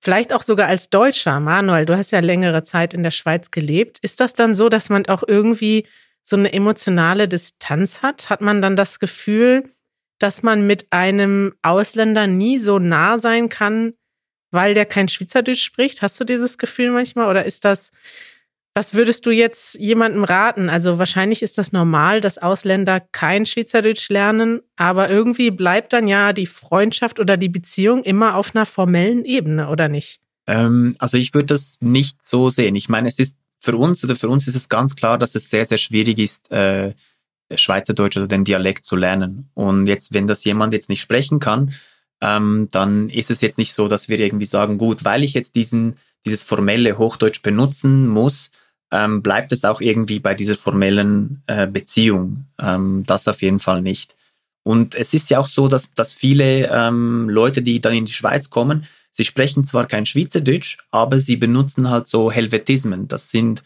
vielleicht 0.00 0.32
auch 0.32 0.42
sogar 0.42 0.68
als 0.68 0.90
Deutscher, 0.90 1.40
Manuel, 1.40 1.86
du 1.86 1.96
hast 1.96 2.10
ja 2.10 2.20
längere 2.20 2.62
Zeit 2.64 2.94
in 2.94 3.02
der 3.02 3.10
Schweiz 3.10 3.50
gelebt, 3.50 3.98
ist 4.00 4.20
das 4.20 4.32
dann 4.34 4.54
so, 4.54 4.68
dass 4.68 4.90
man 4.90 5.06
auch 5.06 5.22
irgendwie 5.26 5.86
so 6.22 6.36
eine 6.36 6.52
emotionale 6.52 7.28
Distanz 7.28 8.02
hat? 8.02 8.28
Hat 8.28 8.40
man 8.40 8.60
dann 8.60 8.76
das 8.76 8.98
Gefühl, 8.98 9.70
dass 10.18 10.42
man 10.42 10.66
mit 10.66 10.86
einem 10.90 11.54
Ausländer 11.62 12.26
nie 12.26 12.58
so 12.58 12.78
nah 12.78 13.18
sein 13.18 13.48
kann, 13.48 13.94
weil 14.50 14.74
der 14.74 14.86
kein 14.86 15.08
Schweizerdeutsch 15.08 15.62
spricht? 15.62 16.02
Hast 16.02 16.18
du 16.20 16.24
dieses 16.24 16.58
Gefühl 16.58 16.90
manchmal 16.90 17.28
oder 17.28 17.44
ist 17.44 17.64
das 17.64 17.92
was 18.78 18.94
würdest 18.94 19.26
du 19.26 19.32
jetzt 19.32 19.74
jemandem 19.74 20.22
raten? 20.22 20.68
Also 20.68 21.00
wahrscheinlich 21.00 21.42
ist 21.42 21.58
das 21.58 21.72
normal, 21.72 22.20
dass 22.20 22.38
Ausländer 22.38 23.00
kein 23.00 23.44
Schweizerdeutsch 23.44 24.08
lernen, 24.08 24.60
aber 24.76 25.10
irgendwie 25.10 25.50
bleibt 25.50 25.92
dann 25.92 26.06
ja 26.06 26.32
die 26.32 26.46
Freundschaft 26.46 27.18
oder 27.18 27.36
die 27.36 27.48
Beziehung 27.48 28.04
immer 28.04 28.36
auf 28.36 28.54
einer 28.54 28.66
formellen 28.66 29.24
Ebene, 29.24 29.68
oder 29.68 29.88
nicht? 29.88 30.20
Ähm, 30.46 30.94
also 31.00 31.18
ich 31.18 31.34
würde 31.34 31.46
das 31.46 31.78
nicht 31.80 32.24
so 32.24 32.50
sehen. 32.50 32.76
Ich 32.76 32.88
meine, 32.88 33.08
es 33.08 33.18
ist 33.18 33.36
für 33.58 33.76
uns 33.76 34.04
oder 34.04 34.14
für 34.14 34.28
uns 34.28 34.46
ist 34.46 34.54
es 34.54 34.68
ganz 34.68 34.94
klar, 34.94 35.18
dass 35.18 35.34
es 35.34 35.50
sehr, 35.50 35.64
sehr 35.64 35.78
schwierig 35.78 36.20
ist, 36.20 36.48
äh, 36.52 36.94
Schweizerdeutsch 37.54 38.16
oder 38.16 38.26
den 38.26 38.44
Dialekt 38.44 38.84
zu 38.84 38.96
lernen. 38.96 39.50
Und 39.54 39.86
jetzt, 39.86 40.14
wenn 40.14 40.26
das 40.26 40.44
jemand 40.44 40.72
jetzt 40.72 40.88
nicht 40.88 41.00
sprechen 41.00 41.40
kann, 41.40 41.72
ähm, 42.20 42.68
dann 42.72 43.10
ist 43.10 43.30
es 43.30 43.40
jetzt 43.40 43.58
nicht 43.58 43.72
so, 43.72 43.88
dass 43.88 44.08
wir 44.08 44.18
irgendwie 44.18 44.44
sagen, 44.44 44.78
gut, 44.78 45.04
weil 45.04 45.22
ich 45.22 45.34
jetzt 45.34 45.54
diesen, 45.56 45.96
dieses 46.26 46.44
formelle 46.44 46.98
Hochdeutsch 46.98 47.42
benutzen 47.42 48.08
muss, 48.08 48.50
ähm, 48.90 49.22
bleibt 49.22 49.52
es 49.52 49.64
auch 49.64 49.80
irgendwie 49.80 50.18
bei 50.18 50.34
dieser 50.34 50.56
formellen 50.56 51.42
äh, 51.46 51.66
Beziehung. 51.66 52.46
Ähm, 52.58 53.04
das 53.06 53.28
auf 53.28 53.42
jeden 53.42 53.60
Fall 53.60 53.82
nicht. 53.82 54.14
Und 54.64 54.94
es 54.94 55.14
ist 55.14 55.30
ja 55.30 55.38
auch 55.38 55.48
so, 55.48 55.68
dass, 55.68 55.88
dass 55.94 56.14
viele 56.14 56.68
ähm, 56.68 57.28
Leute, 57.28 57.62
die 57.62 57.80
dann 57.80 57.94
in 57.94 58.04
die 58.04 58.12
Schweiz 58.12 58.50
kommen, 58.50 58.84
sie 59.10 59.24
sprechen 59.24 59.64
zwar 59.64 59.86
kein 59.86 60.06
Schweizerdeutsch, 60.06 60.78
aber 60.90 61.18
sie 61.20 61.36
benutzen 61.36 61.88
halt 61.88 62.08
so 62.08 62.30
Helvetismen. 62.30 63.08
Das 63.08 63.30
sind 63.30 63.62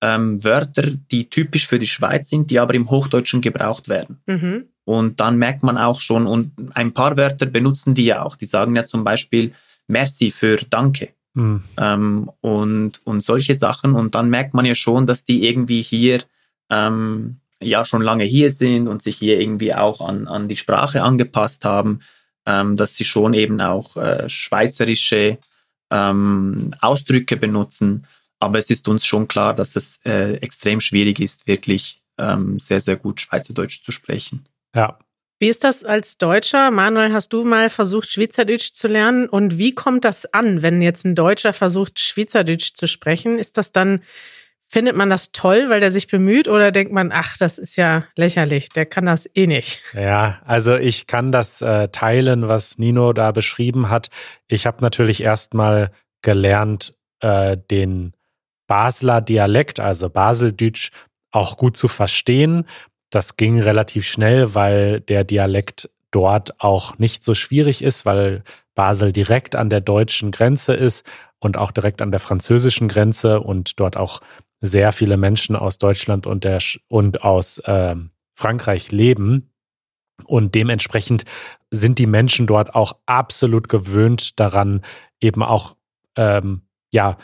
ähm, 0.00 0.42
Wörter, 0.44 0.90
die 1.10 1.28
typisch 1.30 1.66
für 1.66 1.78
die 1.78 1.86
Schweiz 1.86 2.28
sind, 2.28 2.50
die 2.50 2.58
aber 2.58 2.74
im 2.74 2.90
Hochdeutschen 2.90 3.40
gebraucht 3.40 3.88
werden. 3.88 4.20
Mhm. 4.26 4.64
Und 4.84 5.20
dann 5.20 5.38
merkt 5.38 5.62
man 5.62 5.78
auch 5.78 6.00
schon, 6.00 6.26
und 6.26 6.52
ein 6.74 6.92
paar 6.92 7.16
Wörter 7.16 7.46
benutzen 7.46 7.94
die 7.94 8.04
ja 8.04 8.22
auch. 8.22 8.36
Die 8.36 8.46
sagen 8.46 8.76
ja 8.76 8.84
zum 8.84 9.02
Beispiel 9.02 9.52
Merci 9.88 10.30
für 10.30 10.58
Danke. 10.68 11.10
Mhm. 11.34 11.62
Ähm, 11.78 12.30
und, 12.40 13.00
und 13.04 13.22
solche 13.22 13.54
Sachen. 13.54 13.94
Und 13.94 14.14
dann 14.14 14.28
merkt 14.28 14.54
man 14.54 14.66
ja 14.66 14.74
schon, 14.74 15.06
dass 15.06 15.24
die 15.24 15.48
irgendwie 15.48 15.82
hier 15.82 16.22
ähm, 16.70 17.36
ja 17.62 17.84
schon 17.84 18.02
lange 18.02 18.24
hier 18.24 18.50
sind 18.50 18.88
und 18.88 19.02
sich 19.02 19.16
hier 19.16 19.40
irgendwie 19.40 19.74
auch 19.74 20.00
an, 20.00 20.28
an 20.28 20.48
die 20.48 20.56
Sprache 20.56 21.02
angepasst 21.02 21.64
haben, 21.64 22.00
ähm, 22.46 22.76
dass 22.76 22.96
sie 22.96 23.04
schon 23.04 23.34
eben 23.34 23.60
auch 23.60 23.96
äh, 23.96 24.28
schweizerische 24.28 25.38
ähm, 25.90 26.74
Ausdrücke 26.80 27.36
benutzen. 27.36 28.06
Aber 28.44 28.58
es 28.58 28.70
ist 28.70 28.88
uns 28.88 29.04
schon 29.04 29.28
klar, 29.28 29.54
dass 29.54 29.76
es 29.76 30.00
äh, 30.04 30.34
extrem 30.36 30.80
schwierig 30.80 31.20
ist, 31.20 31.46
wirklich 31.46 32.02
ähm, 32.18 32.58
sehr, 32.60 32.80
sehr 32.80 32.96
gut 32.96 33.20
Schweizerdeutsch 33.20 33.82
zu 33.82 33.92
sprechen. 33.92 34.46
Ja, 34.74 34.98
wie 35.44 35.48
ist 35.48 35.62
das 35.62 35.84
als 35.84 36.16
Deutscher? 36.16 36.70
Manuel, 36.70 37.12
hast 37.12 37.32
du 37.32 37.44
mal 37.44 37.68
versucht, 37.68 38.10
Schweizerdeutsch 38.10 38.72
zu 38.72 38.88
lernen? 38.88 39.28
Und 39.28 39.58
wie 39.58 39.74
kommt 39.74 40.06
das 40.06 40.32
an, 40.32 40.62
wenn 40.62 40.80
jetzt 40.80 41.04
ein 41.04 41.14
Deutscher 41.14 41.52
versucht, 41.52 42.00
Schweizerdeutsch 42.00 42.72
zu 42.72 42.86
sprechen? 42.86 43.38
Ist 43.38 43.58
das 43.58 43.70
dann, 43.70 44.02
findet 44.68 44.96
man 44.96 45.10
das 45.10 45.32
toll, 45.32 45.68
weil 45.68 45.80
der 45.80 45.90
sich 45.90 46.06
bemüht? 46.06 46.48
Oder 46.48 46.72
denkt 46.72 46.92
man, 46.92 47.10
ach, 47.12 47.36
das 47.36 47.58
ist 47.58 47.76
ja 47.76 48.06
lächerlich, 48.16 48.70
der 48.70 48.86
kann 48.86 49.04
das 49.04 49.28
eh 49.34 49.46
nicht? 49.46 49.80
Ja, 49.92 50.40
also 50.46 50.76
ich 50.76 51.08
kann 51.08 51.30
das 51.30 51.60
äh, 51.60 51.88
teilen, 51.88 52.48
was 52.48 52.78
Nino 52.78 53.12
da 53.12 53.30
beschrieben 53.32 53.90
hat. 53.90 54.08
Ich 54.46 54.66
habe 54.66 54.80
natürlich 54.80 55.22
erstmal 55.22 55.90
gelernt, 56.22 56.94
äh, 57.20 57.58
den 57.70 58.13
Basler 58.66 59.20
Dialekt, 59.20 59.80
also 59.80 60.08
Baseldeutsch, 60.08 60.90
auch 61.30 61.56
gut 61.56 61.76
zu 61.76 61.88
verstehen 61.88 62.64
das 63.14 63.36
ging 63.36 63.60
relativ 63.60 64.06
schnell, 64.06 64.54
weil 64.54 65.00
der 65.00 65.24
Dialekt 65.24 65.90
dort 66.10 66.60
auch 66.60 66.98
nicht 66.98 67.22
so 67.22 67.34
schwierig 67.34 67.82
ist, 67.82 68.04
weil 68.04 68.42
Basel 68.74 69.12
direkt 69.12 69.56
an 69.56 69.70
der 69.70 69.80
deutschen 69.80 70.30
Grenze 70.30 70.74
ist 70.74 71.06
und 71.38 71.56
auch 71.56 71.70
direkt 71.70 72.02
an 72.02 72.10
der 72.10 72.20
französischen 72.20 72.88
Grenze 72.88 73.40
und 73.40 73.78
dort 73.78 73.96
auch 73.96 74.20
sehr 74.60 74.92
viele 74.92 75.16
Menschen 75.16 75.54
aus 75.54 75.78
Deutschland 75.78 76.26
und, 76.26 76.44
der, 76.44 76.58
und 76.88 77.22
aus 77.22 77.58
äh, 77.60 77.94
Frankreich 78.34 78.90
leben. 78.90 79.50
Und 80.24 80.54
dementsprechend 80.54 81.24
sind 81.70 81.98
die 81.98 82.06
Menschen 82.06 82.46
dort 82.46 82.74
auch 82.74 82.96
absolut 83.06 83.68
gewöhnt 83.68 84.40
daran, 84.40 84.82
eben 85.20 85.42
auch 85.42 85.76
ähm, 86.16 86.62
ja 86.92 87.16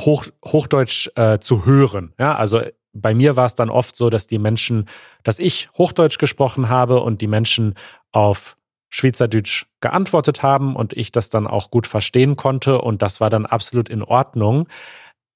Hoch, 0.00 0.26
Hochdeutsch 0.44 1.10
äh, 1.14 1.38
zu 1.38 1.64
hören. 1.64 2.12
Ja, 2.18 2.34
also 2.34 2.62
bei 2.92 3.14
mir 3.14 3.36
war 3.36 3.46
es 3.46 3.54
dann 3.54 3.70
oft 3.70 3.94
so, 3.94 4.10
dass 4.10 4.26
die 4.26 4.38
Menschen, 4.38 4.88
dass 5.22 5.38
ich 5.38 5.70
Hochdeutsch 5.78 6.18
gesprochen 6.18 6.68
habe 6.68 7.00
und 7.00 7.20
die 7.20 7.28
Menschen 7.28 7.74
auf 8.12 8.56
Schweizerdeutsch 8.88 9.66
geantwortet 9.80 10.42
haben 10.42 10.74
und 10.74 10.92
ich 10.92 11.12
das 11.12 11.30
dann 11.30 11.46
auch 11.46 11.70
gut 11.70 11.86
verstehen 11.86 12.36
konnte 12.36 12.80
und 12.80 13.02
das 13.02 13.20
war 13.20 13.30
dann 13.30 13.46
absolut 13.46 13.88
in 13.88 14.02
Ordnung. 14.02 14.68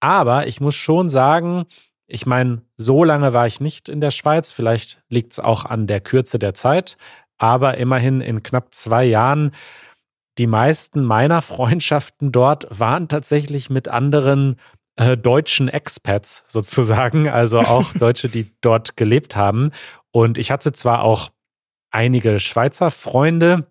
Aber 0.01 0.49
ich 0.49 0.61
muss 0.61 0.75
schon 0.75 1.09
sagen, 1.09 1.65
ich 2.07 2.27
meine, 2.27 2.63
so 2.77 3.05
lange 3.05 3.33
war 3.33 3.47
ich 3.47 3.61
nicht 3.61 3.89
in 3.89 4.01
der 4.01 4.11
Schweiz, 4.11 4.53
vielleicht 4.53 5.03
liegt 5.09 5.33
es 5.33 5.41
auch 5.41 5.65
an 5.65 5.87
der 5.87 6.01
Kürze 6.01 6.39
der 6.39 6.55
Zeit, 6.55 6.97
aber 7.39 7.79
immerhin 7.79 8.21
in 8.21 8.43
knapp 8.43 8.75
zwei 8.75 9.05
Jahren, 9.05 9.53
die 10.39 10.47
meisten 10.47 11.05
meiner 11.05 11.43
Freundschaften 11.43 12.33
dort 12.33 12.67
waren 12.71 13.09
tatsächlich 13.09 13.71
mit 13.71 13.89
anderen 13.89 14.57
äh, 14.97 15.17
deutschen 15.17 15.69
Expats 15.69 16.45
sozusagen, 16.47 17.29
also 17.29 17.61
auch 17.61 17.93
Deutsche, 17.99 18.29
die 18.29 18.53
dort 18.61 18.97
gelebt 18.97 19.37
haben. 19.37 19.71
Und 20.11 20.39
ich 20.39 20.51
hatte 20.51 20.73
zwar 20.73 21.03
auch 21.03 21.31
einige 21.91 22.41
Schweizer 22.41 22.91
Freunde, 22.91 23.67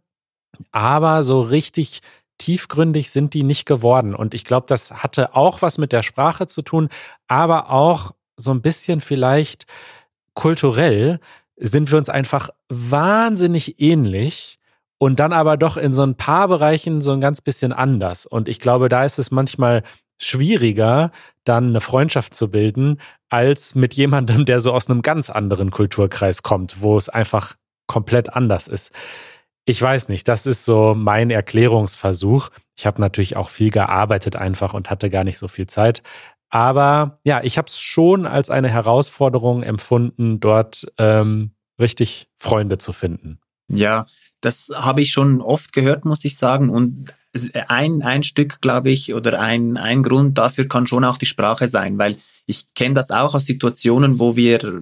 aber 0.72 1.24
so 1.24 1.42
richtig 1.42 2.02
tiefgründig 2.38 3.12
sind 3.12 3.34
die 3.34 3.44
nicht 3.44 3.66
geworden. 3.66 4.16
Und 4.16 4.34
ich 4.34 4.44
glaube, 4.44 4.66
das 4.68 5.04
hatte 5.04 5.36
auch 5.36 5.62
was 5.62 5.78
mit 5.78 5.92
der 5.92 6.04
Sprache 6.04 6.48
zu 6.48 6.62
tun, 6.62 6.90
aber 7.28 7.70
auch 7.70 8.14
so 8.36 8.52
ein 8.52 8.62
bisschen 8.62 9.00
vielleicht 9.00 9.66
kulturell 10.34 11.20
sind 11.56 11.92
wir 11.92 11.98
uns 11.98 12.10
einfach 12.10 12.50
wahnsinnig 12.70 13.80
ähnlich 13.80 14.60
und 15.04 15.20
dann 15.20 15.34
aber 15.34 15.58
doch 15.58 15.76
in 15.76 15.92
so 15.94 16.02
ein 16.04 16.16
paar 16.16 16.48
Bereichen 16.48 17.02
so 17.02 17.12
ein 17.12 17.20
ganz 17.20 17.42
bisschen 17.42 17.74
anders. 17.74 18.26
Und 18.26 18.48
ich 18.48 18.62
glaube, 18.62 18.88
da 18.88 19.04
ist 19.04 19.20
es 19.20 19.32
manchmal 19.32 19.84
schwieriger, 20.18 21.12
dann 21.44 21.68
eine 21.68 21.82
Freundschaft 21.82 22.34
zu 22.34 22.50
bilden, 22.50 23.02
als 23.28 23.76
mit 23.76 23.94
jemandem, 23.96 24.46
der 24.46 24.62
so 24.62 24.72
aus 24.72 24.90
einem 24.90 25.02
ganz 25.02 25.30
anderen 25.30 25.72
Kulturkreis 25.72 26.42
kommt, 26.42 26.82
wo 26.82 26.96
es 26.96 27.10
einfach 27.10 27.56
komplett 27.86 28.34
anders 28.34 28.70
ist. 28.70 28.94
Ich 29.66 29.82
weiß 29.82 30.08
nicht, 30.08 30.26
das 30.30 30.46
ist 30.46 30.64
so 30.64 30.96
mein 30.96 31.32
Erklärungsversuch. 31.32 32.48
Ich 32.78 32.86
habe 32.86 33.02
natürlich 33.02 33.36
auch 33.36 33.50
viel 33.50 33.72
gearbeitet 33.72 34.38
einfach 34.38 34.74
und 34.74 34.90
hatte 34.90 35.10
gar 35.10 35.26
nicht 35.26 35.38
so 35.38 35.50
viel 35.50 35.68
Zeit. 35.68 36.02
Aber 36.50 37.20
ja, 37.26 37.44
ich 37.44 37.58
habe 37.58 37.68
es 37.68 37.78
schon 37.78 38.26
als 38.26 38.50
eine 38.50 38.70
Herausforderung 38.70 39.64
empfunden, 39.64 40.40
dort 40.40 40.88
ähm, 40.98 41.52
richtig 41.78 42.30
Freunde 42.38 42.78
zu 42.78 42.94
finden. 42.94 43.42
Ja, 43.68 44.06
das 44.44 44.72
habe 44.76 45.02
ich 45.02 45.12
schon 45.12 45.42
oft 45.42 45.72
gehört, 45.72 46.04
muss 46.04 46.26
ich 46.26 46.38
sagen. 46.38 46.70
Und 46.70 47.14
ein, 47.70 48.02
ein 48.02 48.24
Stück, 48.24 48.60
glaube 48.60 48.90
ich, 48.90 49.14
oder 49.14 49.40
ein, 49.40 49.78
ein 49.78 50.04
Grund 50.04 50.38
dafür 50.38 50.68
kann 50.68 50.86
schon 50.86 51.06
auch 51.06 51.18
die 51.18 51.26
Sprache 51.26 51.68
sein, 51.68 51.98
weil 51.98 52.18
ich 52.46 52.74
kenne 52.74 52.94
das 52.94 53.10
auch 53.10 53.36
aus 53.36 53.46
Situationen, 53.46 54.20
wo 54.20 54.36
wir, 54.36 54.62
äh, 54.62 54.82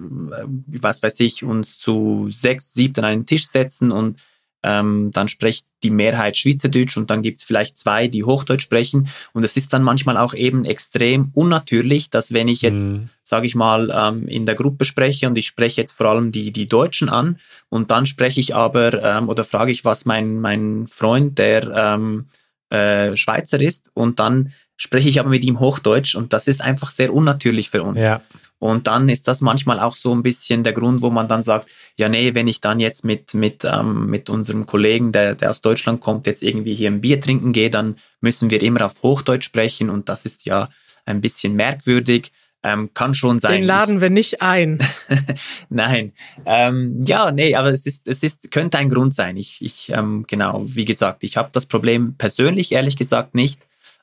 was 0.66 1.02
weiß 1.02 1.20
ich, 1.20 1.44
uns 1.44 1.78
zu 1.78 2.26
sechs, 2.30 2.74
sieben 2.74 2.98
an 2.98 3.04
einen 3.04 3.26
Tisch 3.26 3.46
setzen 3.46 3.92
und 3.92 4.20
ähm, 4.62 5.10
dann 5.12 5.28
spricht 5.28 5.66
die 5.82 5.90
Mehrheit 5.90 6.36
Schweizerdeutsch 6.36 6.96
und 6.96 7.10
dann 7.10 7.22
gibt's 7.22 7.42
vielleicht 7.42 7.76
zwei, 7.76 8.06
die 8.06 8.24
Hochdeutsch 8.24 8.62
sprechen. 8.62 9.08
Und 9.32 9.44
es 9.44 9.56
ist 9.56 9.72
dann 9.72 9.82
manchmal 9.82 10.16
auch 10.16 10.34
eben 10.34 10.64
extrem 10.64 11.30
unnatürlich, 11.34 12.10
dass 12.10 12.32
wenn 12.32 12.48
ich 12.48 12.62
jetzt, 12.62 12.82
mhm. 12.82 13.08
sage 13.24 13.46
ich 13.46 13.54
mal, 13.54 13.90
ähm, 13.92 14.28
in 14.28 14.46
der 14.46 14.54
Gruppe 14.54 14.84
spreche 14.84 15.26
und 15.26 15.36
ich 15.36 15.46
spreche 15.46 15.80
jetzt 15.80 15.92
vor 15.92 16.06
allem 16.06 16.30
die, 16.30 16.52
die 16.52 16.68
Deutschen 16.68 17.08
an 17.08 17.38
und 17.68 17.90
dann 17.90 18.06
spreche 18.06 18.40
ich 18.40 18.54
aber 18.54 19.02
ähm, 19.02 19.28
oder 19.28 19.44
frage 19.44 19.72
ich, 19.72 19.84
was 19.84 20.04
mein, 20.04 20.40
mein 20.40 20.86
Freund, 20.86 21.38
der 21.38 21.70
ähm, 21.74 22.26
äh, 22.70 23.16
Schweizer 23.16 23.60
ist 23.60 23.90
und 23.94 24.20
dann 24.20 24.52
spreche 24.76 25.08
ich 25.08 25.20
aber 25.20 25.28
mit 25.28 25.44
ihm 25.44 25.60
Hochdeutsch 25.60 26.14
und 26.14 26.32
das 26.32 26.46
ist 26.46 26.60
einfach 26.60 26.90
sehr 26.90 27.12
unnatürlich 27.12 27.70
für 27.70 27.82
uns. 27.82 27.98
Ja. 27.98 28.22
Und 28.62 28.86
dann 28.86 29.08
ist 29.08 29.26
das 29.26 29.40
manchmal 29.40 29.80
auch 29.80 29.96
so 29.96 30.14
ein 30.14 30.22
bisschen 30.22 30.62
der 30.62 30.72
Grund, 30.72 31.02
wo 31.02 31.10
man 31.10 31.26
dann 31.26 31.42
sagt, 31.42 31.68
ja 31.98 32.08
nee, 32.08 32.32
wenn 32.34 32.46
ich 32.46 32.60
dann 32.60 32.78
jetzt 32.78 33.04
mit, 33.04 33.34
mit, 33.34 33.64
ähm, 33.64 34.06
mit 34.06 34.30
unserem 34.30 34.66
Kollegen, 34.66 35.10
der, 35.10 35.34
der 35.34 35.50
aus 35.50 35.62
Deutschland 35.62 36.00
kommt, 36.00 36.28
jetzt 36.28 36.44
irgendwie 36.44 36.72
hier 36.72 36.88
ein 36.88 37.00
Bier 37.00 37.20
trinken 37.20 37.52
gehe, 37.52 37.70
dann 37.70 37.96
müssen 38.20 38.50
wir 38.50 38.62
immer 38.62 38.86
auf 38.86 39.02
Hochdeutsch 39.02 39.46
sprechen 39.46 39.90
und 39.90 40.08
das 40.08 40.24
ist 40.26 40.46
ja 40.46 40.68
ein 41.04 41.20
bisschen 41.20 41.56
merkwürdig. 41.56 42.30
Ähm, 42.62 42.94
kann 42.94 43.16
schon 43.16 43.40
sein. 43.40 43.62
Den 43.62 43.64
laden 43.64 44.00
wir 44.00 44.10
nicht 44.10 44.42
ein. 44.42 44.78
Nein. 45.68 46.12
Ähm, 46.46 47.02
ja, 47.04 47.32
nee, 47.32 47.56
aber 47.56 47.70
es 47.70 47.84
ist, 47.84 48.06
es 48.06 48.22
ist, 48.22 48.52
könnte 48.52 48.78
ein 48.78 48.88
Grund 48.88 49.12
sein. 49.12 49.36
Ich, 49.36 49.60
ich 49.60 49.90
ähm, 49.92 50.24
genau, 50.28 50.62
wie 50.66 50.84
gesagt, 50.84 51.24
ich 51.24 51.36
habe 51.36 51.48
das 51.50 51.66
Problem 51.66 52.14
persönlich 52.16 52.70
ehrlich 52.70 52.94
gesagt 52.94 53.34
nicht 53.34 53.60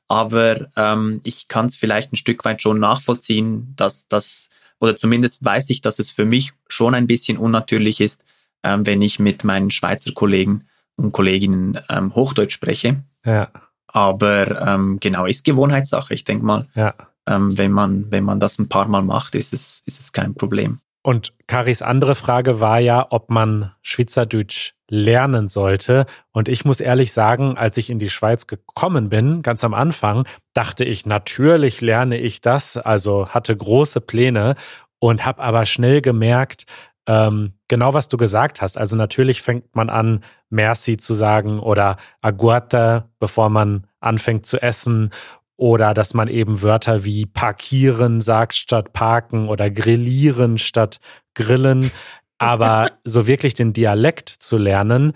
aber 0.09 0.67
ähm, 0.75 1.21
ich 1.23 1.47
kann 1.47 1.67
es 1.67 1.77
vielleicht 1.77 2.11
ein 2.11 2.17
Stück 2.17 2.43
weit 2.43 2.61
schon 2.61 2.79
nachvollziehen, 2.79 3.73
dass 3.75 4.07
das, 4.07 4.49
oder 4.79 4.97
zumindest 4.97 5.45
weiß 5.45 5.69
ich, 5.69 5.81
dass 5.81 5.99
es 5.99 6.11
für 6.11 6.25
mich 6.25 6.51
schon 6.67 6.95
ein 6.95 7.07
bisschen 7.07 7.37
unnatürlich 7.37 8.01
ist, 8.01 8.23
ähm, 8.63 8.85
wenn 8.85 9.01
ich 9.01 9.19
mit 9.19 9.43
meinen 9.43 9.71
Schweizer 9.71 10.11
Kollegen 10.11 10.65
und 10.95 11.11
Kolleginnen 11.11 11.79
ähm, 11.89 12.13
Hochdeutsch 12.15 12.53
spreche. 12.53 13.03
Ja. 13.23 13.49
Aber 13.87 14.67
ähm, 14.67 14.99
genau, 14.99 15.25
ist 15.25 15.45
Gewohnheitssache, 15.45 16.13
ich 16.13 16.23
denke 16.23 16.45
mal. 16.45 16.67
Ja. 16.73 16.95
Ähm, 17.27 17.55
wenn, 17.57 17.71
man, 17.71 18.11
wenn 18.11 18.23
man 18.23 18.39
das 18.39 18.57
ein 18.57 18.67
paar 18.67 18.87
Mal 18.87 19.03
macht, 19.03 19.35
ist 19.35 19.53
es, 19.53 19.83
ist 19.85 19.99
es 19.99 20.11
kein 20.11 20.33
Problem. 20.33 20.79
Und 21.01 21.33
Karis 21.47 21.81
andere 21.81 22.15
Frage 22.15 22.59
war 22.59 22.79
ja, 22.79 23.07
ob 23.09 23.29
man 23.29 23.71
Schweizerdeutsch 23.81 24.73
lernen 24.89 25.47
sollte. 25.47 26.05
Und 26.31 26.49
ich 26.49 26.65
muss 26.65 26.81
ehrlich 26.81 27.13
sagen, 27.13 27.57
als 27.57 27.77
ich 27.77 27.89
in 27.89 27.99
die 27.99 28.09
Schweiz 28.09 28.47
gekommen 28.47 29.09
bin, 29.09 29.41
ganz 29.41 29.63
am 29.63 29.73
Anfang, 29.73 30.25
dachte 30.53 30.83
ich, 30.83 31.05
natürlich 31.05 31.81
lerne 31.81 32.17
ich 32.17 32.41
das, 32.41 32.75
also 32.75 33.29
hatte 33.29 33.55
große 33.55 34.01
Pläne 34.01 34.55
und 34.99 35.25
habe 35.25 35.41
aber 35.41 35.65
schnell 35.65 36.01
gemerkt, 36.01 36.65
ähm, 37.07 37.53
genau 37.67 37.93
was 37.93 38.07
du 38.07 38.17
gesagt 38.17 38.61
hast. 38.61 38.77
Also 38.77 38.95
natürlich 38.95 39.41
fängt 39.41 39.75
man 39.75 39.89
an, 39.89 40.23
Merci 40.49 40.97
zu 40.97 41.13
sagen 41.13 41.59
oder 41.59 41.97
Aguata, 42.21 43.09
bevor 43.19 43.49
man 43.49 43.87
anfängt 43.99 44.45
zu 44.45 44.61
essen 44.61 45.11
oder 45.59 45.93
dass 45.93 46.13
man 46.13 46.29
eben 46.29 46.61
Wörter 46.61 47.03
wie 47.03 47.25
parkieren 47.25 48.21
sagt 48.21 48.55
statt 48.55 48.93
parken 48.93 49.49
oder 49.49 49.69
grillieren 49.69 50.57
statt 50.57 50.99
grillen. 51.35 51.91
Aber 52.37 52.91
so 53.03 53.27
wirklich 53.27 53.55
den 53.55 53.73
Dialekt 53.73 54.29
zu 54.29 54.57
lernen, 54.57 55.11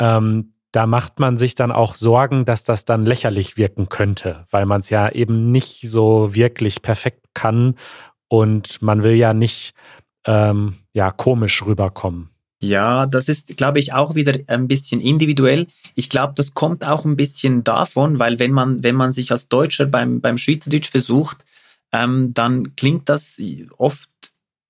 ähm, 0.00 0.54
da 0.72 0.86
macht 0.86 1.20
man 1.20 1.36
sich 1.36 1.54
dann 1.54 1.70
auch 1.70 1.94
Sorgen, 1.94 2.46
dass 2.46 2.64
das 2.64 2.86
dann 2.86 3.04
lächerlich 3.04 3.58
wirken 3.58 3.90
könnte, 3.90 4.46
weil 4.50 4.64
man 4.64 4.80
es 4.80 4.88
ja 4.88 5.10
eben 5.10 5.52
nicht 5.52 5.82
so 5.82 6.34
wirklich 6.34 6.80
perfekt 6.80 7.26
kann 7.34 7.74
und 8.28 8.80
man 8.80 9.02
will 9.02 9.12
ja 9.12 9.34
nicht 9.34 9.74
ähm, 10.26 10.76
ja 10.94 11.10
komisch 11.10 11.66
rüberkommen. 11.66 12.30
Ja, 12.62 13.06
das 13.06 13.28
ist, 13.28 13.56
glaube 13.56 13.80
ich, 13.80 13.92
auch 13.92 14.14
wieder 14.14 14.38
ein 14.46 14.68
bisschen 14.68 15.00
individuell. 15.00 15.66
Ich 15.96 16.08
glaube, 16.08 16.34
das 16.36 16.54
kommt 16.54 16.84
auch 16.84 17.04
ein 17.04 17.16
bisschen 17.16 17.64
davon, 17.64 18.20
weil 18.20 18.38
wenn 18.38 18.52
man, 18.52 18.84
wenn 18.84 18.94
man 18.94 19.10
sich 19.10 19.32
als 19.32 19.48
Deutscher 19.48 19.86
beim, 19.86 20.20
beim 20.20 20.38
Schweizerdeutsch 20.38 20.88
versucht, 20.88 21.38
ähm, 21.90 22.32
dann 22.34 22.76
klingt 22.76 23.08
das 23.08 23.40
oft 23.78 24.08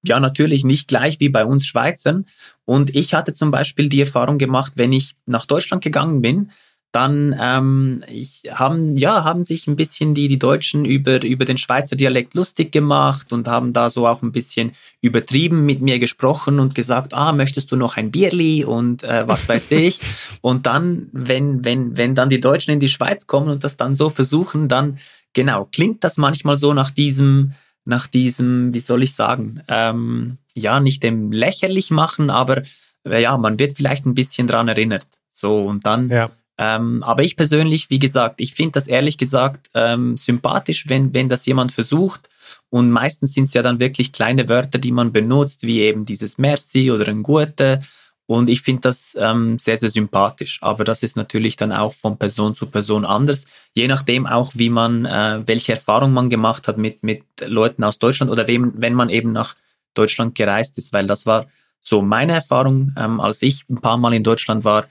ja 0.03 0.19
natürlich 0.21 0.65
nicht 0.65 0.89
gleich 0.89 1.21
wie 1.21 1.29
bei 1.29 1.45
uns 1.45 1.67
Schweizern. 1.67 2.25
Und 2.65 2.97
ich 2.97 3.13
hatte 3.13 3.35
zum 3.35 3.51
Beispiel 3.51 3.91
die 3.91 4.01
Erfahrung 4.01 4.39
gemacht, 4.39 4.73
wenn 4.77 4.95
ich 4.95 5.15
nach 5.27 5.45
Deutschland 5.45 5.85
gegangen 5.85 6.23
bin, 6.23 6.51
dann 6.93 7.35
ähm, 7.41 8.05
ich, 8.07 8.43
haben 8.53 8.97
ja 8.97 9.25
haben 9.25 9.45
sich 9.45 9.67
ein 9.67 9.77
bisschen 9.77 10.13
die 10.13 10.29
die 10.29 10.39
Deutschen 10.39 10.85
über 10.85 11.25
über 11.25 11.47
den 11.47 11.57
Schweizer 11.57 11.97
Dialekt 11.97 12.35
lustig 12.35 12.71
gemacht 12.71 13.33
und 13.33 13.49
haben 13.49 13.73
da 13.73 13.89
so 13.89 14.07
auch 14.07 14.21
ein 14.21 14.31
bisschen 14.31 14.73
übertrieben 15.01 15.65
mit 15.65 15.81
mir 15.81 15.99
gesprochen 15.99 16.61
und 16.61 16.75
gesagt 16.75 17.15
ah 17.15 17.33
möchtest 17.33 17.73
du 17.73 17.77
noch 17.77 17.97
ein 17.97 18.11
Bierli 18.11 18.65
und 18.65 19.05
äh, 19.05 19.27
was 19.27 19.49
weiß 19.49 19.71
ich. 19.73 20.01
Und 20.43 20.67
dann 20.67 21.09
wenn 21.13 21.65
wenn 21.65 21.97
wenn 21.97 22.15
dann 22.15 22.29
die 22.29 22.41
Deutschen 22.41 22.73
in 22.73 22.81
die 22.81 22.89
Schweiz 22.89 23.27
kommen 23.27 23.49
und 23.49 23.65
das 23.65 23.77
dann 23.77 23.95
so 23.95 24.11
versuchen 24.11 24.69
dann 24.69 24.99
genau 25.33 25.69
klingt 25.71 26.05
das 26.05 26.19
manchmal 26.19 26.57
so 26.57 26.75
nach 26.75 26.91
diesem 26.91 27.55
nach 27.85 28.07
diesem 28.07 28.75
wie 28.75 28.81
soll 28.81 29.03
ich 29.03 29.15
sagen 29.15 29.63
ähm, 29.69 30.39
ja 30.55 30.81
nicht 30.81 31.03
dem 31.03 31.33
lächerlich 31.33 31.91
machen 31.91 32.29
aber 32.29 32.63
äh, 33.05 33.23
ja 33.23 33.37
man 33.39 33.59
wird 33.59 33.75
vielleicht 33.75 34.05
ein 34.05 34.15
bisschen 34.15 34.47
dran 34.47 34.69
erinnert. 34.69 35.07
So 35.31 35.63
und 35.63 35.87
dann 35.87 36.11
ja 36.11 36.31
ähm, 36.59 37.03
aber 37.03 37.23
ich 37.23 37.37
persönlich, 37.37 37.89
wie 37.91 37.99
gesagt, 37.99 38.41
ich 38.41 38.55
finde 38.55 38.73
das 38.73 38.87
ehrlich 38.87 39.17
gesagt 39.17 39.71
ähm, 39.75 40.17
sympathisch, 40.17 40.89
wenn, 40.89 41.15
wenn 41.15 41.29
das 41.29 41.47
jemand 41.47 41.73
versucht. 41.73 42.29
Und 42.69 42.91
meistens 42.91 43.35
sind 43.35 43.45
es 43.45 43.55
ja 43.55 43.63
dann 43.63 43.81
wirklich 43.81 44.13
kleine 44.13 44.49
Wörter, 44.49 44.79
die 44.79 44.93
man 44.93 45.13
benutzt, 45.13 45.63
wie 45.63 45.81
eben 45.81 46.05
dieses 46.05 46.39
Merci 46.39 46.91
oder 46.91 47.09
ein 47.09 47.23
Gute. 47.23 47.81
Und 48.27 48.51
ich 48.51 48.63
finde 48.63 48.83
das 48.83 49.17
ähm, 49.19 49.59
sehr, 49.59 49.77
sehr 49.77 49.91
sympathisch. 49.91 50.59
Aber 50.63 50.85
das 50.85 51.03
ist 51.03 51.17
natürlich 51.17 51.57
dann 51.57 51.73
auch 51.73 51.95
von 51.95 52.19
Person 52.19 52.55
zu 52.55 52.67
Person 52.67 53.05
anders. 53.05 53.47
Je 53.75 53.89
nachdem 53.89 54.27
auch, 54.27 54.53
wie 54.55 54.71
man, 54.71 55.07
äh, 55.07 55.43
welche 55.47 55.73
Erfahrung 55.73 56.13
man 56.13 56.31
gemacht 56.31 56.69
hat 56.69 56.77
mit, 56.77 57.03
mit 57.03 57.25
Leuten 57.45 57.83
aus 57.83 57.99
Deutschland 57.99 58.31
oder 58.31 58.47
wem, 58.47 58.73
wenn 58.77 58.95
man 58.95 59.09
eben 59.09 59.33
nach 59.33 59.55
Deutschland 59.95 60.35
gereist 60.35 60.79
ist. 60.79 60.93
Weil 60.93 61.07
das 61.07 61.27
war 61.27 61.47
so 61.81 62.03
meine 62.03 62.35
Erfahrung, 62.35 62.95
ähm, 62.97 63.21
als 63.21 63.43
ich 63.43 63.65
ein 63.69 63.81
paar 63.81 63.97
Mal 63.97 64.15
in 64.15 64.23
Deutschland 64.23 64.65
war 64.65 64.85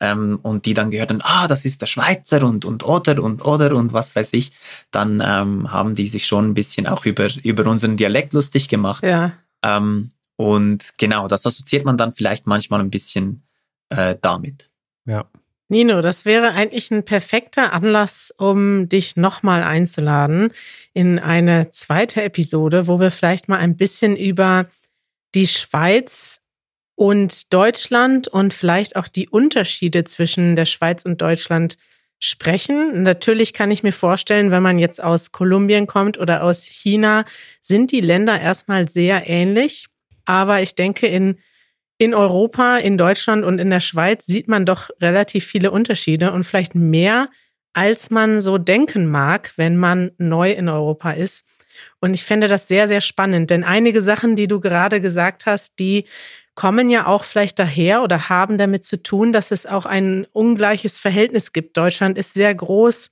ähm, 0.00 0.38
und 0.42 0.66
die 0.66 0.74
dann 0.74 0.90
gehört 0.90 1.10
haben, 1.10 1.22
ah, 1.22 1.46
das 1.46 1.64
ist 1.64 1.80
der 1.80 1.86
Schweizer 1.86 2.42
und, 2.44 2.64
und 2.64 2.84
oder 2.84 3.22
und 3.22 3.44
oder 3.44 3.74
und 3.74 3.92
was 3.92 4.16
weiß 4.16 4.30
ich, 4.32 4.52
dann 4.90 5.22
ähm, 5.24 5.70
haben 5.70 5.94
die 5.94 6.06
sich 6.06 6.26
schon 6.26 6.50
ein 6.50 6.54
bisschen 6.54 6.86
auch 6.86 7.04
über, 7.04 7.28
über 7.42 7.66
unseren 7.66 7.96
Dialekt 7.96 8.32
lustig 8.32 8.68
gemacht. 8.68 9.04
Ja. 9.04 9.32
Ähm, 9.62 10.10
und 10.36 10.94
genau, 10.98 11.28
das 11.28 11.46
assoziiert 11.46 11.84
man 11.84 11.96
dann 11.96 12.12
vielleicht 12.12 12.46
manchmal 12.46 12.80
ein 12.80 12.90
bisschen 12.90 13.44
äh, 13.88 14.16
damit. 14.20 14.70
Ja. 15.06 15.26
Nino, 15.68 16.02
das 16.02 16.24
wäre 16.26 16.52
eigentlich 16.52 16.90
ein 16.90 17.04
perfekter 17.04 17.72
Anlass, 17.72 18.34
um 18.36 18.88
dich 18.88 19.16
nochmal 19.16 19.62
einzuladen 19.62 20.52
in 20.92 21.18
eine 21.18 21.70
zweite 21.70 22.22
Episode, 22.22 22.86
wo 22.86 23.00
wir 23.00 23.10
vielleicht 23.10 23.48
mal 23.48 23.58
ein 23.58 23.76
bisschen 23.76 24.16
über 24.16 24.66
die 25.34 25.46
Schweiz 25.46 26.42
und 26.96 27.52
Deutschland 27.52 28.28
und 28.28 28.54
vielleicht 28.54 28.96
auch 28.96 29.08
die 29.08 29.28
Unterschiede 29.28 30.04
zwischen 30.04 30.56
der 30.56 30.64
Schweiz 30.64 31.04
und 31.04 31.20
Deutschland 31.20 31.76
sprechen. 32.18 33.02
Natürlich 33.02 33.52
kann 33.52 33.70
ich 33.70 33.82
mir 33.82 33.92
vorstellen, 33.92 34.50
wenn 34.50 34.62
man 34.62 34.78
jetzt 34.78 35.02
aus 35.02 35.32
Kolumbien 35.32 35.86
kommt 35.86 36.18
oder 36.18 36.42
aus 36.42 36.62
China, 36.62 37.24
sind 37.60 37.92
die 37.92 38.00
Länder 38.00 38.40
erstmal 38.40 38.88
sehr 38.88 39.28
ähnlich. 39.28 39.86
Aber 40.24 40.62
ich 40.62 40.74
denke, 40.74 41.06
in, 41.06 41.38
in 41.98 42.14
Europa, 42.14 42.78
in 42.78 42.96
Deutschland 42.96 43.44
und 43.44 43.58
in 43.58 43.70
der 43.70 43.80
Schweiz 43.80 44.26
sieht 44.26 44.48
man 44.48 44.64
doch 44.64 44.90
relativ 45.00 45.44
viele 45.44 45.70
Unterschiede 45.70 46.32
und 46.32 46.44
vielleicht 46.44 46.74
mehr, 46.74 47.28
als 47.72 48.10
man 48.10 48.40
so 48.40 48.56
denken 48.56 49.06
mag, 49.06 49.52
wenn 49.56 49.76
man 49.76 50.12
neu 50.16 50.52
in 50.52 50.68
Europa 50.68 51.10
ist. 51.10 51.44
Und 52.00 52.14
ich 52.14 52.24
fände 52.24 52.46
das 52.46 52.68
sehr, 52.68 52.86
sehr 52.86 53.00
spannend, 53.00 53.50
denn 53.50 53.64
einige 53.64 54.00
Sachen, 54.00 54.36
die 54.36 54.46
du 54.46 54.60
gerade 54.60 55.00
gesagt 55.00 55.44
hast, 55.44 55.78
die 55.80 56.06
kommen 56.54 56.88
ja 56.88 57.06
auch 57.06 57.24
vielleicht 57.24 57.58
daher 57.58 58.02
oder 58.02 58.28
haben 58.28 58.58
damit 58.58 58.84
zu 58.84 59.02
tun, 59.02 59.32
dass 59.32 59.50
es 59.50 59.66
auch 59.66 59.86
ein 59.86 60.26
ungleiches 60.32 60.98
Verhältnis 60.98 61.52
gibt. 61.52 61.76
Deutschland 61.76 62.16
ist 62.16 62.34
sehr 62.34 62.54
groß, 62.54 63.10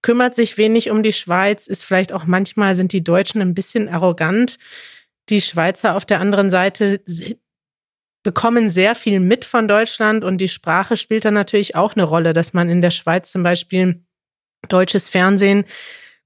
kümmert 0.00 0.34
sich 0.34 0.56
wenig 0.56 0.90
um 0.90 1.02
die 1.02 1.12
Schweiz, 1.12 1.66
ist 1.66 1.84
vielleicht 1.84 2.12
auch 2.12 2.24
manchmal 2.24 2.74
sind 2.74 2.92
die 2.92 3.04
Deutschen 3.04 3.42
ein 3.42 3.54
bisschen 3.54 3.88
arrogant. 3.88 4.58
Die 5.28 5.40
Schweizer 5.40 5.96
auf 5.96 6.06
der 6.06 6.20
anderen 6.20 6.50
Seite 6.50 7.02
bekommen 8.22 8.70
sehr 8.70 8.94
viel 8.94 9.20
mit 9.20 9.44
von 9.44 9.68
Deutschland 9.68 10.24
und 10.24 10.38
die 10.38 10.48
Sprache 10.48 10.96
spielt 10.96 11.24
dann 11.24 11.34
natürlich 11.34 11.76
auch 11.76 11.94
eine 11.94 12.04
Rolle, 12.04 12.32
dass 12.32 12.54
man 12.54 12.70
in 12.70 12.80
der 12.80 12.90
Schweiz 12.90 13.30
zum 13.32 13.42
Beispiel 13.42 14.02
deutsches 14.68 15.08
Fernsehen 15.08 15.64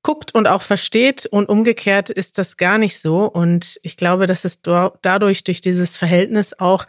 guckt 0.03 0.35
und 0.35 0.47
auch 0.47 0.63
versteht 0.63 1.27
und 1.27 1.49
umgekehrt 1.49 2.11
ist 2.11 2.39
das 2.39 2.57
gar 2.57 2.79
nicht 2.79 2.99
so. 2.99 3.25
Und 3.25 3.79
ich 3.83 3.97
glaube, 3.97 4.27
dass 4.27 4.45
es 4.45 4.61
dadurch, 4.63 5.45
durch 5.45 5.61
dieses 5.61 5.97
Verhältnis 5.97 6.59
auch 6.59 6.87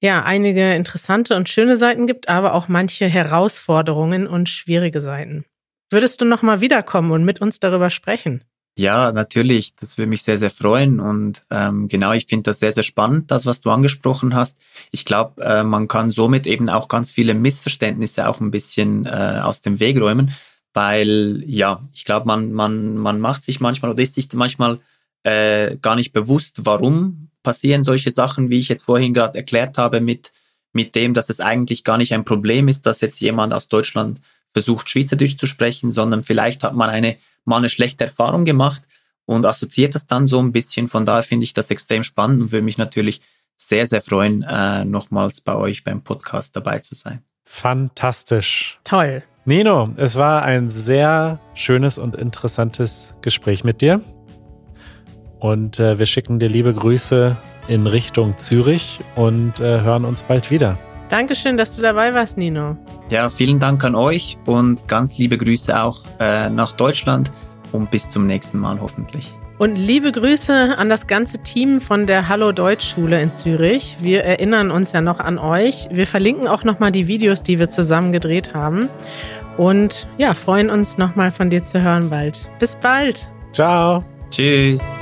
ja 0.00 0.22
einige 0.22 0.74
interessante 0.74 1.34
und 1.36 1.48
schöne 1.48 1.76
Seiten 1.76 2.06
gibt, 2.06 2.28
aber 2.28 2.54
auch 2.54 2.68
manche 2.68 3.06
Herausforderungen 3.06 4.26
und 4.26 4.48
schwierige 4.48 5.00
Seiten. 5.00 5.44
Würdest 5.90 6.20
du 6.20 6.24
noch 6.24 6.42
mal 6.42 6.60
wiederkommen 6.60 7.12
und 7.12 7.24
mit 7.24 7.40
uns 7.40 7.60
darüber 7.60 7.90
sprechen? 7.90 8.42
Ja, 8.78 9.10
natürlich. 9.10 9.74
Das 9.76 9.96
würde 9.96 10.10
mich 10.10 10.22
sehr, 10.22 10.36
sehr 10.36 10.50
freuen. 10.50 11.00
Und 11.00 11.44
ähm, 11.50 11.88
genau, 11.88 12.12
ich 12.12 12.26
finde 12.26 12.42
das 12.42 12.60
sehr, 12.60 12.72
sehr 12.72 12.82
spannend, 12.82 13.30
das, 13.30 13.46
was 13.46 13.62
du 13.62 13.70
angesprochen 13.70 14.34
hast. 14.34 14.58
Ich 14.90 15.06
glaube, 15.06 15.42
äh, 15.42 15.62
man 15.64 15.88
kann 15.88 16.10
somit 16.10 16.46
eben 16.46 16.68
auch 16.68 16.88
ganz 16.88 17.10
viele 17.10 17.32
Missverständnisse 17.34 18.28
auch 18.28 18.40
ein 18.40 18.50
bisschen 18.50 19.06
äh, 19.06 19.40
aus 19.42 19.62
dem 19.62 19.80
Weg 19.80 19.98
räumen, 19.98 20.32
weil 20.76 21.42
ja, 21.46 21.88
ich 21.94 22.04
glaube, 22.04 22.26
man, 22.26 22.52
man, 22.52 22.98
man 22.98 23.18
macht 23.18 23.42
sich 23.42 23.60
manchmal 23.60 23.92
oder 23.92 24.02
ist 24.02 24.14
sich 24.14 24.30
manchmal 24.34 24.78
äh, 25.22 25.78
gar 25.78 25.96
nicht 25.96 26.12
bewusst, 26.12 26.66
warum 26.66 27.30
passieren 27.42 27.82
solche 27.82 28.10
Sachen, 28.10 28.50
wie 28.50 28.58
ich 28.58 28.68
jetzt 28.68 28.82
vorhin 28.82 29.14
gerade 29.14 29.38
erklärt 29.38 29.78
habe, 29.78 30.02
mit, 30.02 30.34
mit 30.74 30.94
dem, 30.94 31.14
dass 31.14 31.30
es 31.30 31.40
eigentlich 31.40 31.82
gar 31.82 31.96
nicht 31.96 32.12
ein 32.12 32.26
Problem 32.26 32.68
ist, 32.68 32.84
dass 32.84 33.00
jetzt 33.00 33.22
jemand 33.22 33.54
aus 33.54 33.68
Deutschland 33.68 34.20
versucht, 34.52 34.90
Schweizerdeutsch 34.90 35.38
zu 35.38 35.46
sprechen, 35.46 35.92
sondern 35.92 36.22
vielleicht 36.22 36.62
hat 36.62 36.74
man 36.74 36.90
eine 36.90 37.16
mal 37.46 37.56
eine 37.56 37.70
schlechte 37.70 38.04
Erfahrung 38.04 38.44
gemacht 38.44 38.82
und 39.24 39.46
assoziiert 39.46 39.94
das 39.94 40.06
dann 40.06 40.26
so 40.26 40.40
ein 40.40 40.52
bisschen. 40.52 40.88
Von 40.88 41.06
daher 41.06 41.22
finde 41.22 41.44
ich 41.44 41.54
das 41.54 41.70
extrem 41.70 42.02
spannend 42.02 42.42
und 42.42 42.52
würde 42.52 42.64
mich 42.64 42.76
natürlich 42.76 43.22
sehr, 43.56 43.86
sehr 43.86 44.02
freuen, 44.02 44.42
äh, 44.42 44.84
nochmals 44.84 45.40
bei 45.40 45.54
euch 45.54 45.84
beim 45.84 46.02
Podcast 46.02 46.54
dabei 46.54 46.80
zu 46.80 46.94
sein. 46.94 47.22
Fantastisch. 47.46 48.78
Toll. 48.84 49.22
Nino, 49.48 49.90
es 49.96 50.16
war 50.16 50.42
ein 50.42 50.70
sehr 50.70 51.38
schönes 51.54 51.98
und 51.98 52.16
interessantes 52.16 53.14
Gespräch 53.22 53.62
mit 53.62 53.80
dir. 53.80 54.00
Und 55.38 55.78
äh, 55.78 56.00
wir 56.00 56.06
schicken 56.06 56.40
dir 56.40 56.48
liebe 56.48 56.74
Grüße 56.74 57.36
in 57.68 57.86
Richtung 57.86 58.36
Zürich 58.38 58.98
und 59.14 59.60
äh, 59.60 59.82
hören 59.82 60.04
uns 60.04 60.24
bald 60.24 60.50
wieder. 60.50 60.76
Dankeschön, 61.10 61.56
dass 61.56 61.76
du 61.76 61.82
dabei 61.82 62.12
warst, 62.12 62.36
Nino. 62.36 62.76
Ja, 63.08 63.28
vielen 63.28 63.60
Dank 63.60 63.84
an 63.84 63.94
euch 63.94 64.36
und 64.46 64.88
ganz 64.88 65.16
liebe 65.16 65.38
Grüße 65.38 65.80
auch 65.80 66.02
äh, 66.18 66.50
nach 66.50 66.72
Deutschland 66.72 67.30
und 67.70 67.88
bis 67.92 68.10
zum 68.10 68.26
nächsten 68.26 68.58
Mal 68.58 68.80
hoffentlich. 68.80 69.32
Und 69.58 69.76
liebe 69.76 70.12
Grüße 70.12 70.76
an 70.76 70.90
das 70.90 71.06
ganze 71.06 71.38
Team 71.38 71.80
von 71.80 72.06
der 72.06 72.28
Hallo 72.28 72.52
Deutsch 72.52 72.90
Schule 72.90 73.22
in 73.22 73.32
Zürich. 73.32 73.96
Wir 74.00 74.22
erinnern 74.22 74.70
uns 74.70 74.92
ja 74.92 75.00
noch 75.00 75.18
an 75.18 75.38
euch. 75.38 75.88
Wir 75.90 76.06
verlinken 76.06 76.46
auch 76.46 76.62
nochmal 76.62 76.92
die 76.92 77.08
Videos, 77.08 77.42
die 77.42 77.58
wir 77.58 77.70
zusammen 77.70 78.12
gedreht 78.12 78.52
haben. 78.52 78.90
Und 79.56 80.06
ja, 80.18 80.34
freuen 80.34 80.68
uns 80.68 80.98
nochmal 80.98 81.32
von 81.32 81.48
dir 81.48 81.64
zu 81.64 81.80
hören 81.80 82.10
bald. 82.10 82.50
Bis 82.58 82.76
bald. 82.76 83.30
Ciao. 83.52 84.04
Tschüss. 84.30 84.98